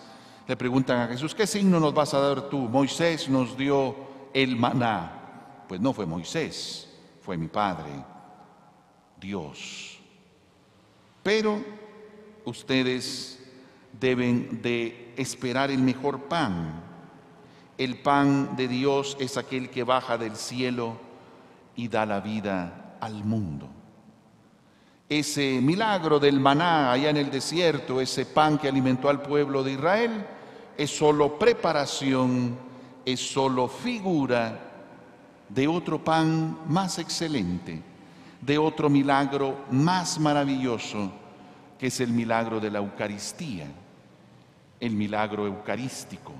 Le 0.46 0.58
preguntan 0.58 1.00
a 1.00 1.06
Jesús, 1.06 1.34
¿qué 1.34 1.46
signo 1.46 1.80
nos 1.80 1.94
vas 1.94 2.12
a 2.12 2.20
dar 2.20 2.50
tú? 2.50 2.58
Moisés 2.68 3.30
nos 3.30 3.56
dio 3.56 3.96
el 4.34 4.56
maná. 4.56 5.64
Pues 5.66 5.80
no 5.80 5.94
fue 5.94 6.04
Moisés, 6.04 6.86
fue 7.22 7.38
mi 7.38 7.48
Padre, 7.48 7.92
Dios. 9.18 9.98
Pero 11.22 11.64
ustedes 12.44 13.42
deben 13.98 14.60
de 14.60 15.14
esperar 15.16 15.70
el 15.70 15.80
mejor 15.80 16.24
pan, 16.24 16.82
el 17.78 18.02
pan 18.02 18.54
de 18.54 18.68
Dios 18.68 19.16
es 19.18 19.38
aquel 19.38 19.70
que 19.70 19.82
baja 19.82 20.18
del 20.18 20.36
cielo 20.36 20.98
y 21.74 21.88
da 21.88 22.04
la 22.04 22.20
vida 22.20 22.98
al 23.00 23.24
mundo. 23.24 23.77
Ese 25.08 25.60
milagro 25.62 26.20
del 26.20 26.38
maná 26.38 26.92
allá 26.92 27.08
en 27.08 27.16
el 27.16 27.30
desierto, 27.30 27.98
ese 27.98 28.26
pan 28.26 28.58
que 28.58 28.68
alimentó 28.68 29.08
al 29.08 29.22
pueblo 29.22 29.62
de 29.62 29.72
Israel, 29.72 30.26
es 30.76 30.94
solo 30.94 31.38
preparación, 31.38 32.58
es 33.06 33.18
solo 33.18 33.68
figura 33.68 34.58
de 35.48 35.66
otro 35.66 36.04
pan 36.04 36.58
más 36.66 36.98
excelente, 36.98 37.82
de 38.42 38.58
otro 38.58 38.90
milagro 38.90 39.64
más 39.70 40.20
maravilloso, 40.20 41.10
que 41.78 41.86
es 41.86 42.00
el 42.00 42.10
milagro 42.10 42.60
de 42.60 42.70
la 42.70 42.80
Eucaristía, 42.80 43.66
el 44.78 44.92
milagro 44.92 45.46
eucarístico. 45.46 46.34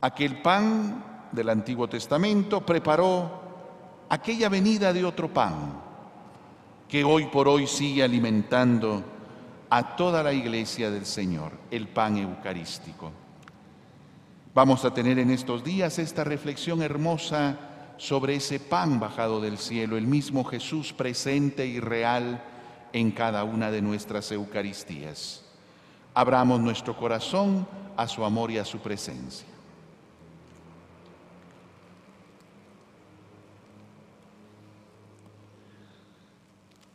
Aquel 0.00 0.42
pan 0.42 1.28
del 1.30 1.48
Antiguo 1.48 1.88
Testamento 1.88 2.66
preparó 2.66 3.40
aquella 4.08 4.48
venida 4.48 4.92
de 4.92 5.04
otro 5.04 5.32
pan 5.32 5.85
que 6.88 7.04
hoy 7.04 7.26
por 7.26 7.48
hoy 7.48 7.66
sigue 7.66 8.02
alimentando 8.02 9.02
a 9.70 9.96
toda 9.96 10.22
la 10.22 10.32
iglesia 10.32 10.90
del 10.90 11.06
Señor, 11.06 11.52
el 11.70 11.88
pan 11.88 12.16
eucarístico. 12.16 13.10
Vamos 14.54 14.84
a 14.84 14.94
tener 14.94 15.18
en 15.18 15.30
estos 15.30 15.64
días 15.64 15.98
esta 15.98 16.24
reflexión 16.24 16.82
hermosa 16.82 17.58
sobre 17.98 18.36
ese 18.36 18.60
pan 18.60 19.00
bajado 19.00 19.40
del 19.40 19.58
cielo, 19.58 19.96
el 19.96 20.06
mismo 20.06 20.44
Jesús 20.44 20.92
presente 20.92 21.66
y 21.66 21.80
real 21.80 22.42
en 22.92 23.10
cada 23.10 23.44
una 23.44 23.70
de 23.70 23.82
nuestras 23.82 24.30
Eucaristías. 24.32 25.44
Abramos 26.14 26.60
nuestro 26.60 26.96
corazón 26.96 27.66
a 27.96 28.06
su 28.06 28.24
amor 28.24 28.50
y 28.50 28.58
a 28.58 28.64
su 28.64 28.78
presencia. 28.78 29.55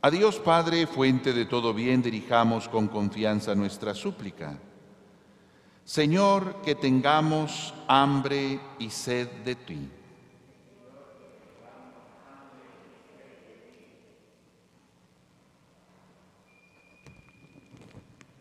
A 0.04 0.10
Dios 0.10 0.40
Padre, 0.40 0.88
fuente 0.88 1.32
de 1.32 1.46
todo 1.46 1.76
bien, 1.76 2.02
dirijamos 2.02 2.68
con 2.68 2.88
confianza 2.88 3.54
nuestra 3.54 3.94
súplica. 3.94 4.58
Señor, 5.86 6.60
que 6.64 6.74
tengamos 6.74 7.72
hambre 7.88 8.60
y 8.80 8.90
sed 8.90 9.28
de 9.46 9.54
ti. 9.54 9.90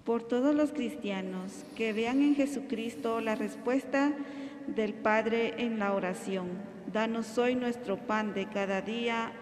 Por 0.07 0.23
todos 0.23 0.55
los 0.55 0.73
cristianos 0.73 1.67
que 1.77 1.93
vean 1.93 2.23
en 2.23 2.37
Jesucristo 2.37 3.21
la 3.21 3.35
respuesta 3.35 4.15
del 4.67 4.95
Padre 4.95 5.63
en 5.63 5.79
la 5.79 5.93
oración. 5.93 6.49
Danos 6.91 7.37
hoy 7.37 7.55
nuestro 7.55 7.99
pan 7.99 8.33
de 8.33 8.49
cada 8.49 8.81
día. 8.81 9.33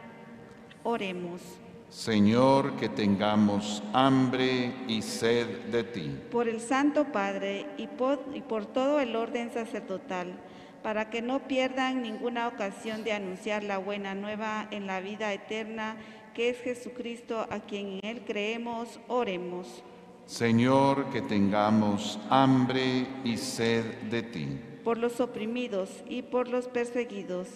Oremos. 0.82 1.42
Señor, 1.90 2.76
que 2.76 2.90
tengamos 2.90 3.82
hambre 3.94 4.74
y 4.88 5.00
sed 5.00 5.46
de 5.70 5.84
ti. 5.84 6.20
Por 6.30 6.46
el 6.46 6.60
Santo 6.60 7.06
Padre 7.12 7.66
y 7.78 7.86
por, 7.86 8.22
y 8.34 8.42
por 8.42 8.66
todo 8.66 9.00
el 9.00 9.16
orden 9.16 9.50
sacerdotal, 9.50 10.34
para 10.82 11.08
que 11.08 11.22
no 11.22 11.48
pierdan 11.48 12.02
ninguna 12.02 12.46
ocasión 12.46 13.04
de 13.04 13.12
anunciar 13.12 13.64
la 13.64 13.78
buena 13.78 14.14
nueva 14.14 14.68
en 14.70 14.86
la 14.86 15.00
vida 15.00 15.32
eterna, 15.32 15.96
que 16.34 16.50
es 16.50 16.60
Jesucristo, 16.60 17.46
a 17.50 17.60
quien 17.60 17.98
en 17.98 18.00
Él 18.02 18.22
creemos, 18.26 19.00
oremos. 19.08 19.82
Señor, 20.26 21.06
que 21.06 21.22
tengamos 21.22 22.18
hambre 22.28 23.06
y 23.24 23.38
sed 23.38 23.84
de 24.10 24.22
ti. 24.22 24.46
Por 24.84 24.98
los 24.98 25.20
oprimidos 25.20 26.04
y 26.06 26.20
por 26.20 26.48
los 26.48 26.68
perseguidos, 26.68 27.48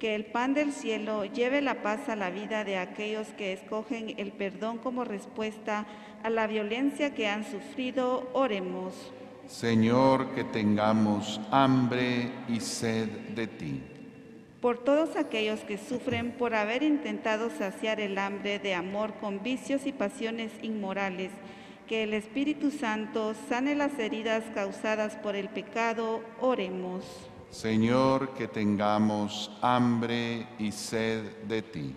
que 0.00 0.14
el 0.16 0.24
pan 0.24 0.54
del 0.54 0.72
cielo 0.72 1.26
lleve 1.26 1.60
la 1.60 1.82
paz 1.82 2.08
a 2.08 2.16
la 2.16 2.30
vida 2.30 2.64
de 2.64 2.78
aquellos 2.78 3.28
que 3.36 3.52
escogen 3.52 4.14
el 4.16 4.32
perdón 4.32 4.78
como 4.78 5.04
respuesta 5.04 5.86
a 6.24 6.30
la 6.30 6.46
violencia 6.46 7.14
que 7.14 7.28
han 7.28 7.44
sufrido, 7.44 8.28
oremos. 8.32 9.12
Señor, 9.46 10.30
que 10.34 10.42
tengamos 10.42 11.40
hambre 11.50 12.32
y 12.48 12.60
sed 12.60 13.08
de 13.34 13.46
ti. 13.46 13.82
Por 14.60 14.78
todos 14.78 15.16
aquellos 15.16 15.60
que 15.60 15.78
sufren 15.78 16.32
por 16.32 16.54
haber 16.54 16.82
intentado 16.82 17.50
saciar 17.50 18.00
el 18.00 18.18
hambre 18.18 18.58
de 18.58 18.74
amor 18.74 19.14
con 19.20 19.42
vicios 19.42 19.86
y 19.86 19.92
pasiones 19.92 20.50
inmorales, 20.62 21.30
que 21.86 22.04
el 22.04 22.14
Espíritu 22.14 22.70
Santo 22.70 23.34
sane 23.48 23.74
las 23.74 23.98
heridas 23.98 24.44
causadas 24.54 25.16
por 25.16 25.36
el 25.36 25.48
pecado, 25.48 26.22
oremos. 26.40 27.29
Señor, 27.50 28.30
que 28.30 28.48
tengamos 28.48 29.50
hambre 29.60 30.46
y 30.58 30.70
sed 30.70 31.44
de 31.48 31.62
ti. 31.62 31.94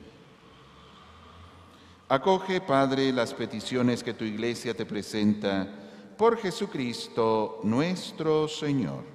Acoge, 2.10 2.62
Padre, 2.62 3.12
las 3.14 3.34
peticiones 3.34 4.04
que 4.04 4.14
tu 4.14 4.24
iglesia 4.24 4.74
te 4.74 4.86
presenta 4.86 5.68
por 6.18 6.38
Jesucristo 6.38 7.60
nuestro 7.64 8.48
Señor. 8.48 9.13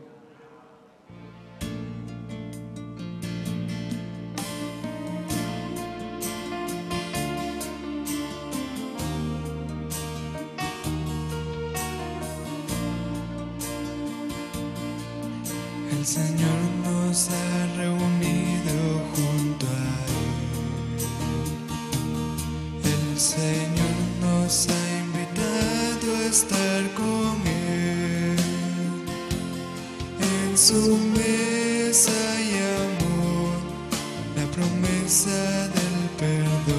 Nos 17.19 17.31
ha 17.31 17.67
reunido 17.77 18.79
junto 19.13 19.67
a 19.67 19.71
Él. 20.07 21.03
El 22.85 23.19
Señor 23.19 23.99
nos 24.21 24.69
ha 24.69 24.83
invitado 25.01 26.17
a 26.17 26.27
estar 26.27 26.81
con 26.95 27.35
Él. 27.45 28.39
En 30.21 30.57
su 30.57 30.97
mesa 31.17 32.13
hay 32.37 32.51
amor, 32.87 33.53
la 34.37 34.47
promesa 34.53 35.69
del 35.75 35.99
perdón. 36.19 36.78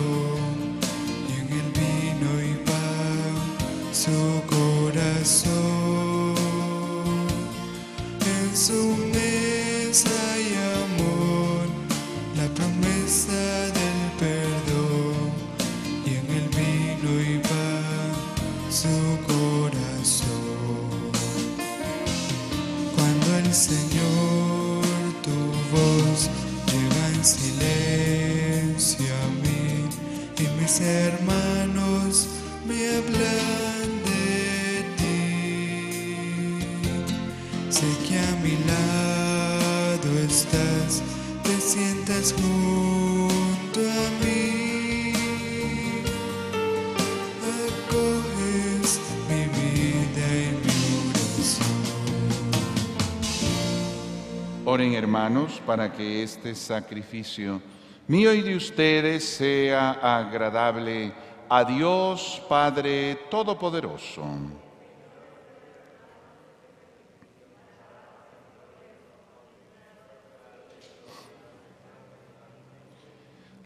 Para 55.70 55.94
que 55.94 56.24
este 56.24 56.56
sacrificio 56.56 57.62
mío 58.08 58.34
y 58.34 58.42
de 58.42 58.56
ustedes 58.56 59.24
sea 59.24 59.92
agradable 60.18 61.14
a 61.48 61.64
Dios 61.64 62.42
Padre 62.50 63.20
Todopoderoso. 63.30 64.24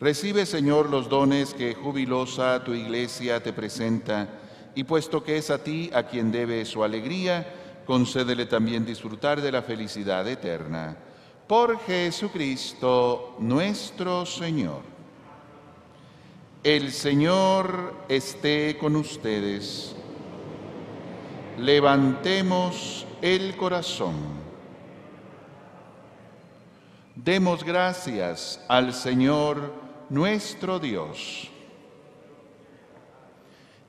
Recibe, 0.01 0.45
Señor, 0.45 0.89
los 0.89 1.07
dones 1.07 1.53
que 1.53 1.73
jubilosa 1.73 2.65
tu 2.65 2.73
iglesia 2.73 3.41
te 3.41 3.53
presenta, 3.53 4.27
y 4.75 4.83
puesto 4.83 5.23
que 5.23 5.37
es 5.37 5.49
a 5.49 5.63
ti 5.63 5.89
a 5.93 6.03
quien 6.03 6.33
debe 6.33 6.65
su 6.65 6.83
alegría, 6.83 7.47
concédele 7.85 8.45
también 8.45 8.83
disfrutar 8.85 9.39
de 9.39 9.53
la 9.53 9.61
felicidad 9.61 10.27
eterna. 10.27 10.97
Por 11.47 11.77
Jesucristo 11.79 13.35
nuestro 13.39 14.25
Señor. 14.25 14.81
El 16.63 16.93
Señor 16.93 18.05
esté 18.07 18.77
con 18.77 18.95
ustedes. 18.95 19.93
Levantemos 21.57 23.05
el 23.21 23.57
corazón. 23.57 24.15
Demos 27.13 27.65
gracias 27.65 28.61
al 28.69 28.93
Señor 28.93 29.73
nuestro 30.09 30.79
Dios. 30.79 31.49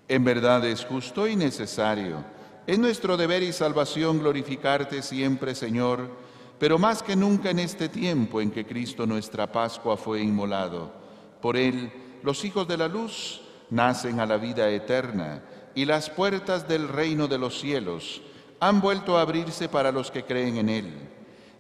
En 0.08 0.24
verdad 0.24 0.64
es 0.64 0.84
justo 0.84 1.28
y 1.28 1.36
necesario. 1.36 2.24
Es 2.66 2.80
nuestro 2.80 3.16
deber 3.16 3.44
y 3.44 3.52
salvación 3.52 4.18
glorificarte 4.18 5.02
siempre, 5.02 5.54
Señor, 5.54 6.23
pero 6.58 6.78
más 6.78 7.02
que 7.02 7.16
nunca 7.16 7.50
en 7.50 7.58
este 7.58 7.88
tiempo 7.88 8.40
en 8.40 8.50
que 8.50 8.64
Cristo 8.64 9.06
nuestra 9.06 9.50
Pascua 9.50 9.96
fue 9.96 10.22
inmolado. 10.22 10.92
Por 11.40 11.56
Él, 11.56 11.92
los 12.22 12.44
hijos 12.44 12.68
de 12.68 12.76
la 12.76 12.88
luz 12.88 13.42
nacen 13.70 14.20
a 14.20 14.26
la 14.26 14.36
vida 14.36 14.70
eterna 14.70 15.42
y 15.74 15.84
las 15.84 16.10
puertas 16.10 16.68
del 16.68 16.88
reino 16.88 17.26
de 17.26 17.38
los 17.38 17.58
cielos 17.58 18.22
han 18.60 18.80
vuelto 18.80 19.18
a 19.18 19.22
abrirse 19.22 19.68
para 19.68 19.90
los 19.90 20.10
que 20.10 20.24
creen 20.24 20.56
en 20.56 20.68
Él, 20.68 20.92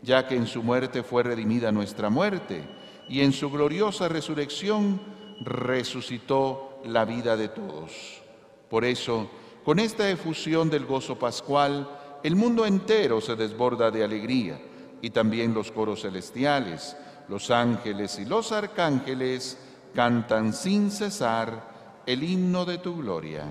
ya 0.02 0.26
que 0.26 0.36
en 0.36 0.46
su 0.46 0.62
muerte 0.62 1.02
fue 1.02 1.22
redimida 1.22 1.72
nuestra 1.72 2.08
muerte 2.08 2.62
y 3.08 3.20
en 3.20 3.32
su 3.32 3.50
gloriosa 3.50 4.08
resurrección 4.08 5.00
resucitó 5.40 6.80
la 6.84 7.04
vida 7.04 7.36
de 7.36 7.48
todos. 7.48 8.22
Por 8.70 8.84
eso, 8.84 9.28
con 9.64 9.78
esta 9.78 10.08
efusión 10.08 10.70
del 10.70 10.86
gozo 10.86 11.18
pascual, 11.18 11.88
el 12.22 12.36
mundo 12.36 12.64
entero 12.64 13.20
se 13.20 13.34
desborda 13.34 13.90
de 13.90 14.04
alegría 14.04 14.58
y 15.04 15.10
también 15.10 15.52
los 15.52 15.70
coros 15.70 16.00
celestiales, 16.00 16.96
los 17.28 17.50
ángeles 17.50 18.18
y 18.18 18.24
los 18.24 18.52
arcángeles 18.52 19.58
cantan 19.94 20.54
sin 20.54 20.90
cesar 20.90 22.02
el 22.06 22.22
himno 22.22 22.64
de 22.64 22.78
tu 22.78 22.96
gloria. 22.96 23.44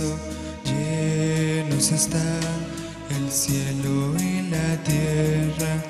Universo. 0.00 0.16
Llenos 0.64 1.92
están 1.92 2.40
el 3.10 3.30
cielo 3.30 4.14
y 4.18 4.42
la 4.50 4.76
tierra 4.84 5.89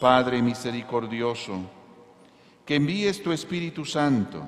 Padre 0.00 0.40
misericordioso, 0.40 1.60
que 2.64 2.76
envíes 2.76 3.22
tu 3.22 3.32
Espíritu 3.32 3.84
Santo 3.84 4.42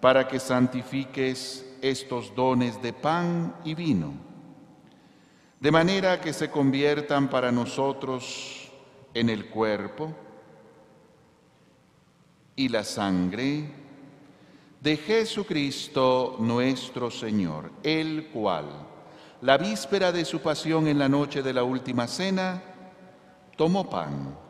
para 0.00 0.26
que 0.26 0.40
santifiques 0.40 1.64
estos 1.80 2.34
dones 2.34 2.82
de 2.82 2.92
pan 2.92 3.54
y 3.64 3.74
vino, 3.74 4.12
de 5.60 5.70
manera 5.70 6.20
que 6.20 6.32
se 6.32 6.50
conviertan 6.50 7.30
para 7.30 7.52
nosotros 7.52 8.72
en 9.14 9.28
el 9.28 9.46
cuerpo 9.46 10.12
y 12.56 12.68
la 12.68 12.82
sangre 12.82 13.70
de 14.80 14.96
Jesucristo 14.96 16.36
nuestro 16.40 17.12
Señor, 17.12 17.70
el 17.84 18.28
cual, 18.32 18.66
la 19.42 19.56
víspera 19.56 20.10
de 20.10 20.24
su 20.24 20.40
pasión 20.40 20.88
en 20.88 20.98
la 20.98 21.08
noche 21.08 21.42
de 21.42 21.52
la 21.52 21.62
última 21.62 22.08
cena, 22.08 22.60
tomó 23.56 23.88
pan, 23.88 24.49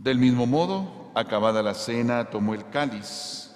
Del 0.00 0.16
mismo 0.16 0.46
modo, 0.46 1.10
acabada 1.14 1.62
la 1.62 1.74
cena, 1.74 2.30
tomó 2.30 2.54
el 2.54 2.66
cáliz, 2.70 3.54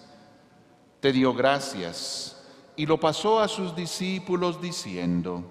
te 1.00 1.10
dio 1.10 1.32
gracias 1.32 2.36
y 2.76 2.84
lo 2.84 3.00
pasó 3.00 3.40
a 3.40 3.48
sus 3.48 3.74
discípulos 3.74 4.60
diciendo, 4.60 5.42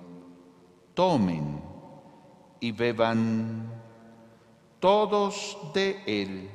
tomen 0.94 1.60
y 2.60 2.72
beban 2.72 3.74
todos 4.80 5.58
de 5.74 6.00
él, 6.06 6.52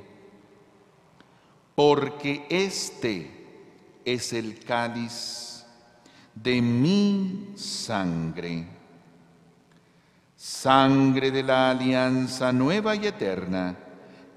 porque 1.74 2.46
este 2.48 4.00
es 4.04 4.32
el 4.32 4.60
cáliz 4.60 5.66
de 6.32 6.62
mi 6.62 7.54
sangre, 7.56 8.68
sangre 10.36 11.32
de 11.32 11.42
la 11.42 11.70
alianza 11.70 12.52
nueva 12.52 12.94
y 12.94 13.04
eterna 13.04 13.86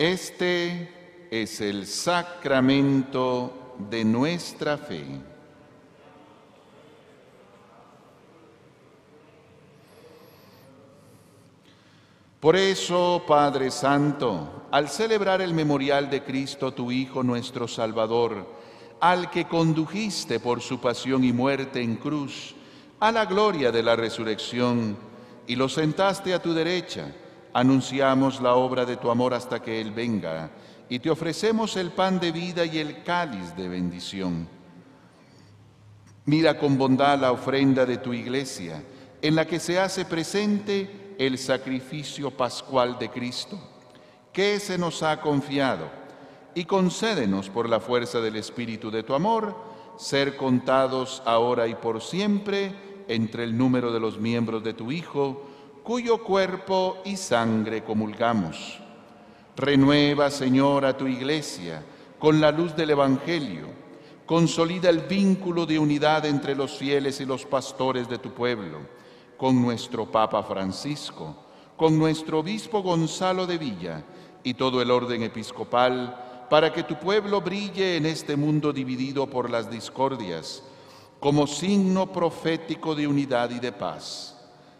Este 0.00 1.28
es 1.30 1.60
el 1.60 1.86
sacramento 1.86 3.74
de 3.90 4.02
nuestra 4.02 4.78
fe. 4.78 5.04
Por 12.40 12.56
eso, 12.56 13.22
Padre 13.28 13.70
Santo, 13.70 14.68
al 14.70 14.88
celebrar 14.88 15.42
el 15.42 15.52
memorial 15.52 16.08
de 16.08 16.24
Cristo, 16.24 16.72
tu 16.72 16.90
Hijo 16.90 17.22
nuestro 17.22 17.68
Salvador, 17.68 18.46
al 19.00 19.28
que 19.28 19.44
condujiste 19.44 20.40
por 20.40 20.62
su 20.62 20.80
pasión 20.80 21.24
y 21.24 21.34
muerte 21.34 21.82
en 21.82 21.96
cruz, 21.96 22.54
a 23.00 23.12
la 23.12 23.26
gloria 23.26 23.70
de 23.70 23.82
la 23.82 23.96
resurrección, 23.96 24.96
y 25.46 25.56
lo 25.56 25.68
sentaste 25.68 26.32
a 26.32 26.40
tu 26.40 26.54
derecha, 26.54 27.12
anunciamos 27.52 28.40
la 28.40 28.54
obra 28.54 28.84
de 28.84 28.96
tu 28.96 29.10
amor 29.10 29.34
hasta 29.34 29.60
que 29.60 29.80
Él 29.80 29.92
venga, 29.92 30.50
y 30.88 30.98
te 30.98 31.10
ofrecemos 31.10 31.76
el 31.76 31.90
pan 31.90 32.18
de 32.18 32.32
vida 32.32 32.64
y 32.64 32.78
el 32.78 33.02
cáliz 33.02 33.54
de 33.56 33.68
bendición. 33.68 34.48
Mira 36.26 36.58
con 36.58 36.76
bondad 36.76 37.18
la 37.18 37.32
ofrenda 37.32 37.86
de 37.86 37.98
tu 37.98 38.12
iglesia, 38.12 38.82
en 39.22 39.34
la 39.34 39.46
que 39.46 39.60
se 39.60 39.78
hace 39.78 40.04
presente 40.04 41.14
el 41.18 41.38
sacrificio 41.38 42.30
pascual 42.30 42.98
de 42.98 43.10
Cristo, 43.10 43.58
que 44.32 44.58
se 44.58 44.78
nos 44.78 45.02
ha 45.02 45.20
confiado, 45.20 45.88
y 46.54 46.64
concédenos 46.64 47.48
por 47.48 47.68
la 47.68 47.80
fuerza 47.80 48.20
del 48.20 48.36
Espíritu 48.36 48.90
de 48.90 49.02
tu 49.02 49.14
amor, 49.14 49.54
ser 49.96 50.36
contados 50.36 51.22
ahora 51.26 51.68
y 51.68 51.74
por 51.74 52.00
siempre 52.00 52.74
entre 53.08 53.44
el 53.44 53.56
número 53.56 53.92
de 53.92 54.00
los 54.00 54.18
miembros 54.18 54.64
de 54.64 54.72
tu 54.72 54.90
Hijo, 54.92 55.49
cuyo 55.82 56.22
cuerpo 56.22 56.98
y 57.04 57.16
sangre 57.16 57.82
comulgamos. 57.82 58.78
Renueva, 59.56 60.30
Señor, 60.30 60.84
a 60.84 60.96
tu 60.96 61.06
iglesia 61.06 61.82
con 62.18 62.40
la 62.40 62.52
luz 62.52 62.76
del 62.76 62.90
Evangelio. 62.90 63.66
Consolida 64.26 64.90
el 64.90 65.00
vínculo 65.00 65.66
de 65.66 65.78
unidad 65.78 66.24
entre 66.24 66.54
los 66.54 66.76
fieles 66.76 67.20
y 67.20 67.24
los 67.24 67.44
pastores 67.44 68.08
de 68.08 68.18
tu 68.18 68.32
pueblo, 68.32 68.78
con 69.36 69.60
nuestro 69.60 70.10
Papa 70.10 70.42
Francisco, 70.44 71.34
con 71.76 71.98
nuestro 71.98 72.38
Obispo 72.38 72.82
Gonzalo 72.82 73.46
de 73.46 73.58
Villa 73.58 74.04
y 74.44 74.54
todo 74.54 74.80
el 74.82 74.90
orden 74.90 75.24
episcopal, 75.24 76.46
para 76.48 76.72
que 76.72 76.84
tu 76.84 76.96
pueblo 76.96 77.40
brille 77.40 77.96
en 77.96 78.06
este 78.06 78.36
mundo 78.36 78.72
dividido 78.72 79.28
por 79.28 79.50
las 79.50 79.70
discordias, 79.70 80.62
como 81.18 81.46
signo 81.46 82.12
profético 82.12 82.94
de 82.94 83.06
unidad 83.06 83.50
y 83.50 83.58
de 83.58 83.72
paz. 83.72 84.39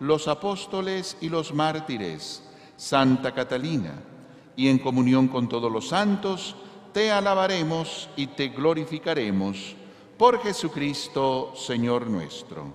los 0.00 0.28
apóstoles 0.28 1.16
y 1.20 1.28
los 1.28 1.54
mártires, 1.54 2.42
Santa 2.76 3.32
Catalina, 3.32 4.02
y 4.56 4.68
en 4.68 4.78
comunión 4.78 5.28
con 5.28 5.48
todos 5.48 5.70
los 5.70 5.88
santos, 5.88 6.56
te 6.92 7.10
alabaremos 7.10 8.08
y 8.16 8.28
te 8.28 8.48
glorificaremos 8.48 9.76
por 10.18 10.42
Jesucristo, 10.42 11.52
Señor 11.54 12.06
nuestro. 12.08 12.72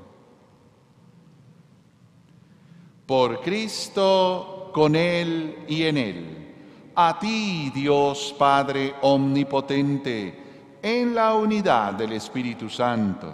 Por 3.05 3.41
Cristo, 3.41 4.71
con 4.73 4.95
Él 4.95 5.65
y 5.67 5.83
en 5.83 5.97
Él. 5.97 6.53
A 6.95 7.19
ti, 7.19 7.71
Dios 7.73 8.33
Padre 8.37 8.95
Omnipotente, 9.01 10.79
en 10.81 11.13
la 11.13 11.33
unidad 11.33 11.93
del 11.93 12.13
Espíritu 12.13 12.69
Santo, 12.69 13.33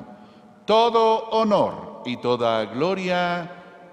todo 0.65 1.29
honor 1.29 2.01
y 2.05 2.17
toda 2.17 2.65
gloria 2.65 3.60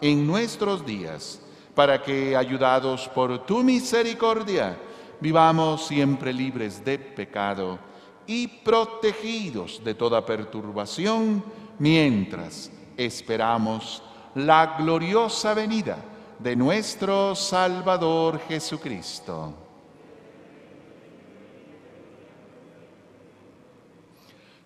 en 0.00 0.26
nuestros 0.26 0.84
días, 0.84 1.40
para 1.74 2.02
que, 2.02 2.36
ayudados 2.36 3.08
por 3.08 3.46
tu 3.46 3.62
misericordia, 3.62 4.76
vivamos 5.20 5.86
siempre 5.86 6.32
libres 6.32 6.84
de 6.84 6.98
pecado 6.98 7.78
y 8.26 8.46
protegidos 8.46 9.82
de 9.82 9.94
toda 9.94 10.24
perturbación 10.24 11.42
mientras 11.78 12.70
esperamos 12.96 14.02
la 14.34 14.76
gloriosa 14.78 15.54
venida 15.54 15.98
de 16.38 16.54
nuestro 16.54 17.34
Salvador 17.34 18.40
Jesucristo. 18.48 19.54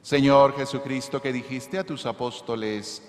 Señor 0.03 0.57
Jesucristo, 0.57 1.23
que 1.23 1.33
dijiste 1.33 1.79
a 1.79 1.85
tus 1.85 2.05
apóstoles, 2.07 3.09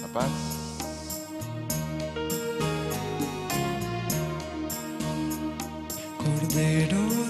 la 0.00 0.08
paz. 0.08 0.30
Cordero 6.18 7.29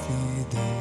Tu 0.00 0.71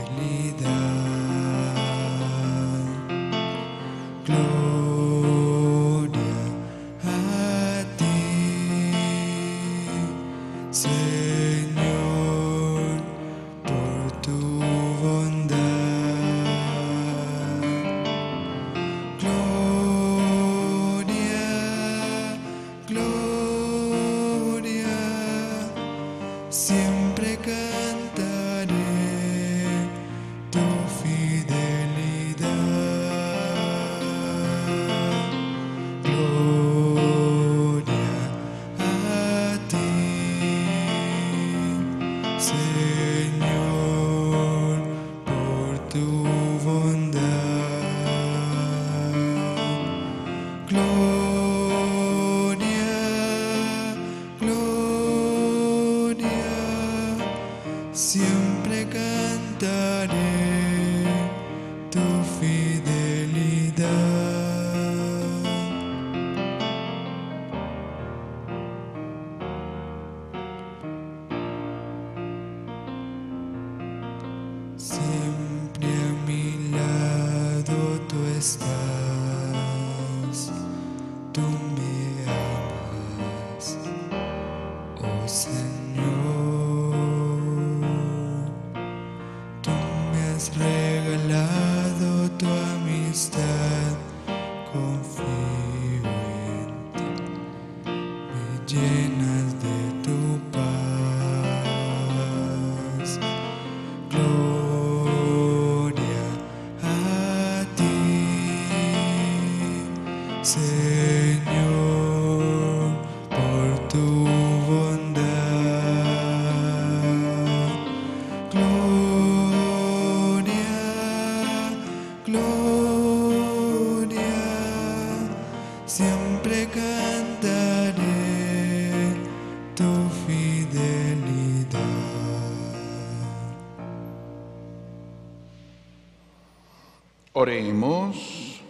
Oremos. 137.42 138.62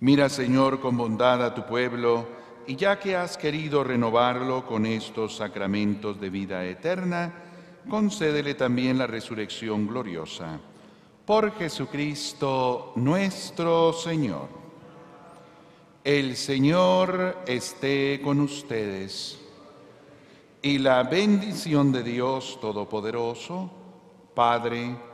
Mira, 0.00 0.28
Señor, 0.28 0.80
con 0.80 0.96
bondad 0.96 1.44
a 1.44 1.54
tu 1.54 1.64
pueblo, 1.64 2.26
y 2.66 2.74
ya 2.74 2.98
que 2.98 3.14
has 3.14 3.36
querido 3.36 3.84
renovarlo 3.84 4.66
con 4.66 4.84
estos 4.84 5.36
sacramentos 5.36 6.20
de 6.20 6.28
vida 6.28 6.64
eterna, 6.64 7.32
concédele 7.88 8.54
también 8.54 8.98
la 8.98 9.06
resurrección 9.06 9.86
gloriosa. 9.86 10.58
Por 11.24 11.52
Jesucristo 11.52 12.92
nuestro 12.96 13.92
Señor. 13.92 14.48
El 16.02 16.34
Señor 16.34 17.44
esté 17.46 18.20
con 18.24 18.40
ustedes. 18.40 19.40
Y 20.62 20.78
la 20.78 21.04
bendición 21.04 21.92
de 21.92 22.02
Dios 22.02 22.58
Todopoderoso, 22.60 23.70
Padre, 24.34 25.13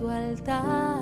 Tu 0.00 0.08
altar 0.08 0.96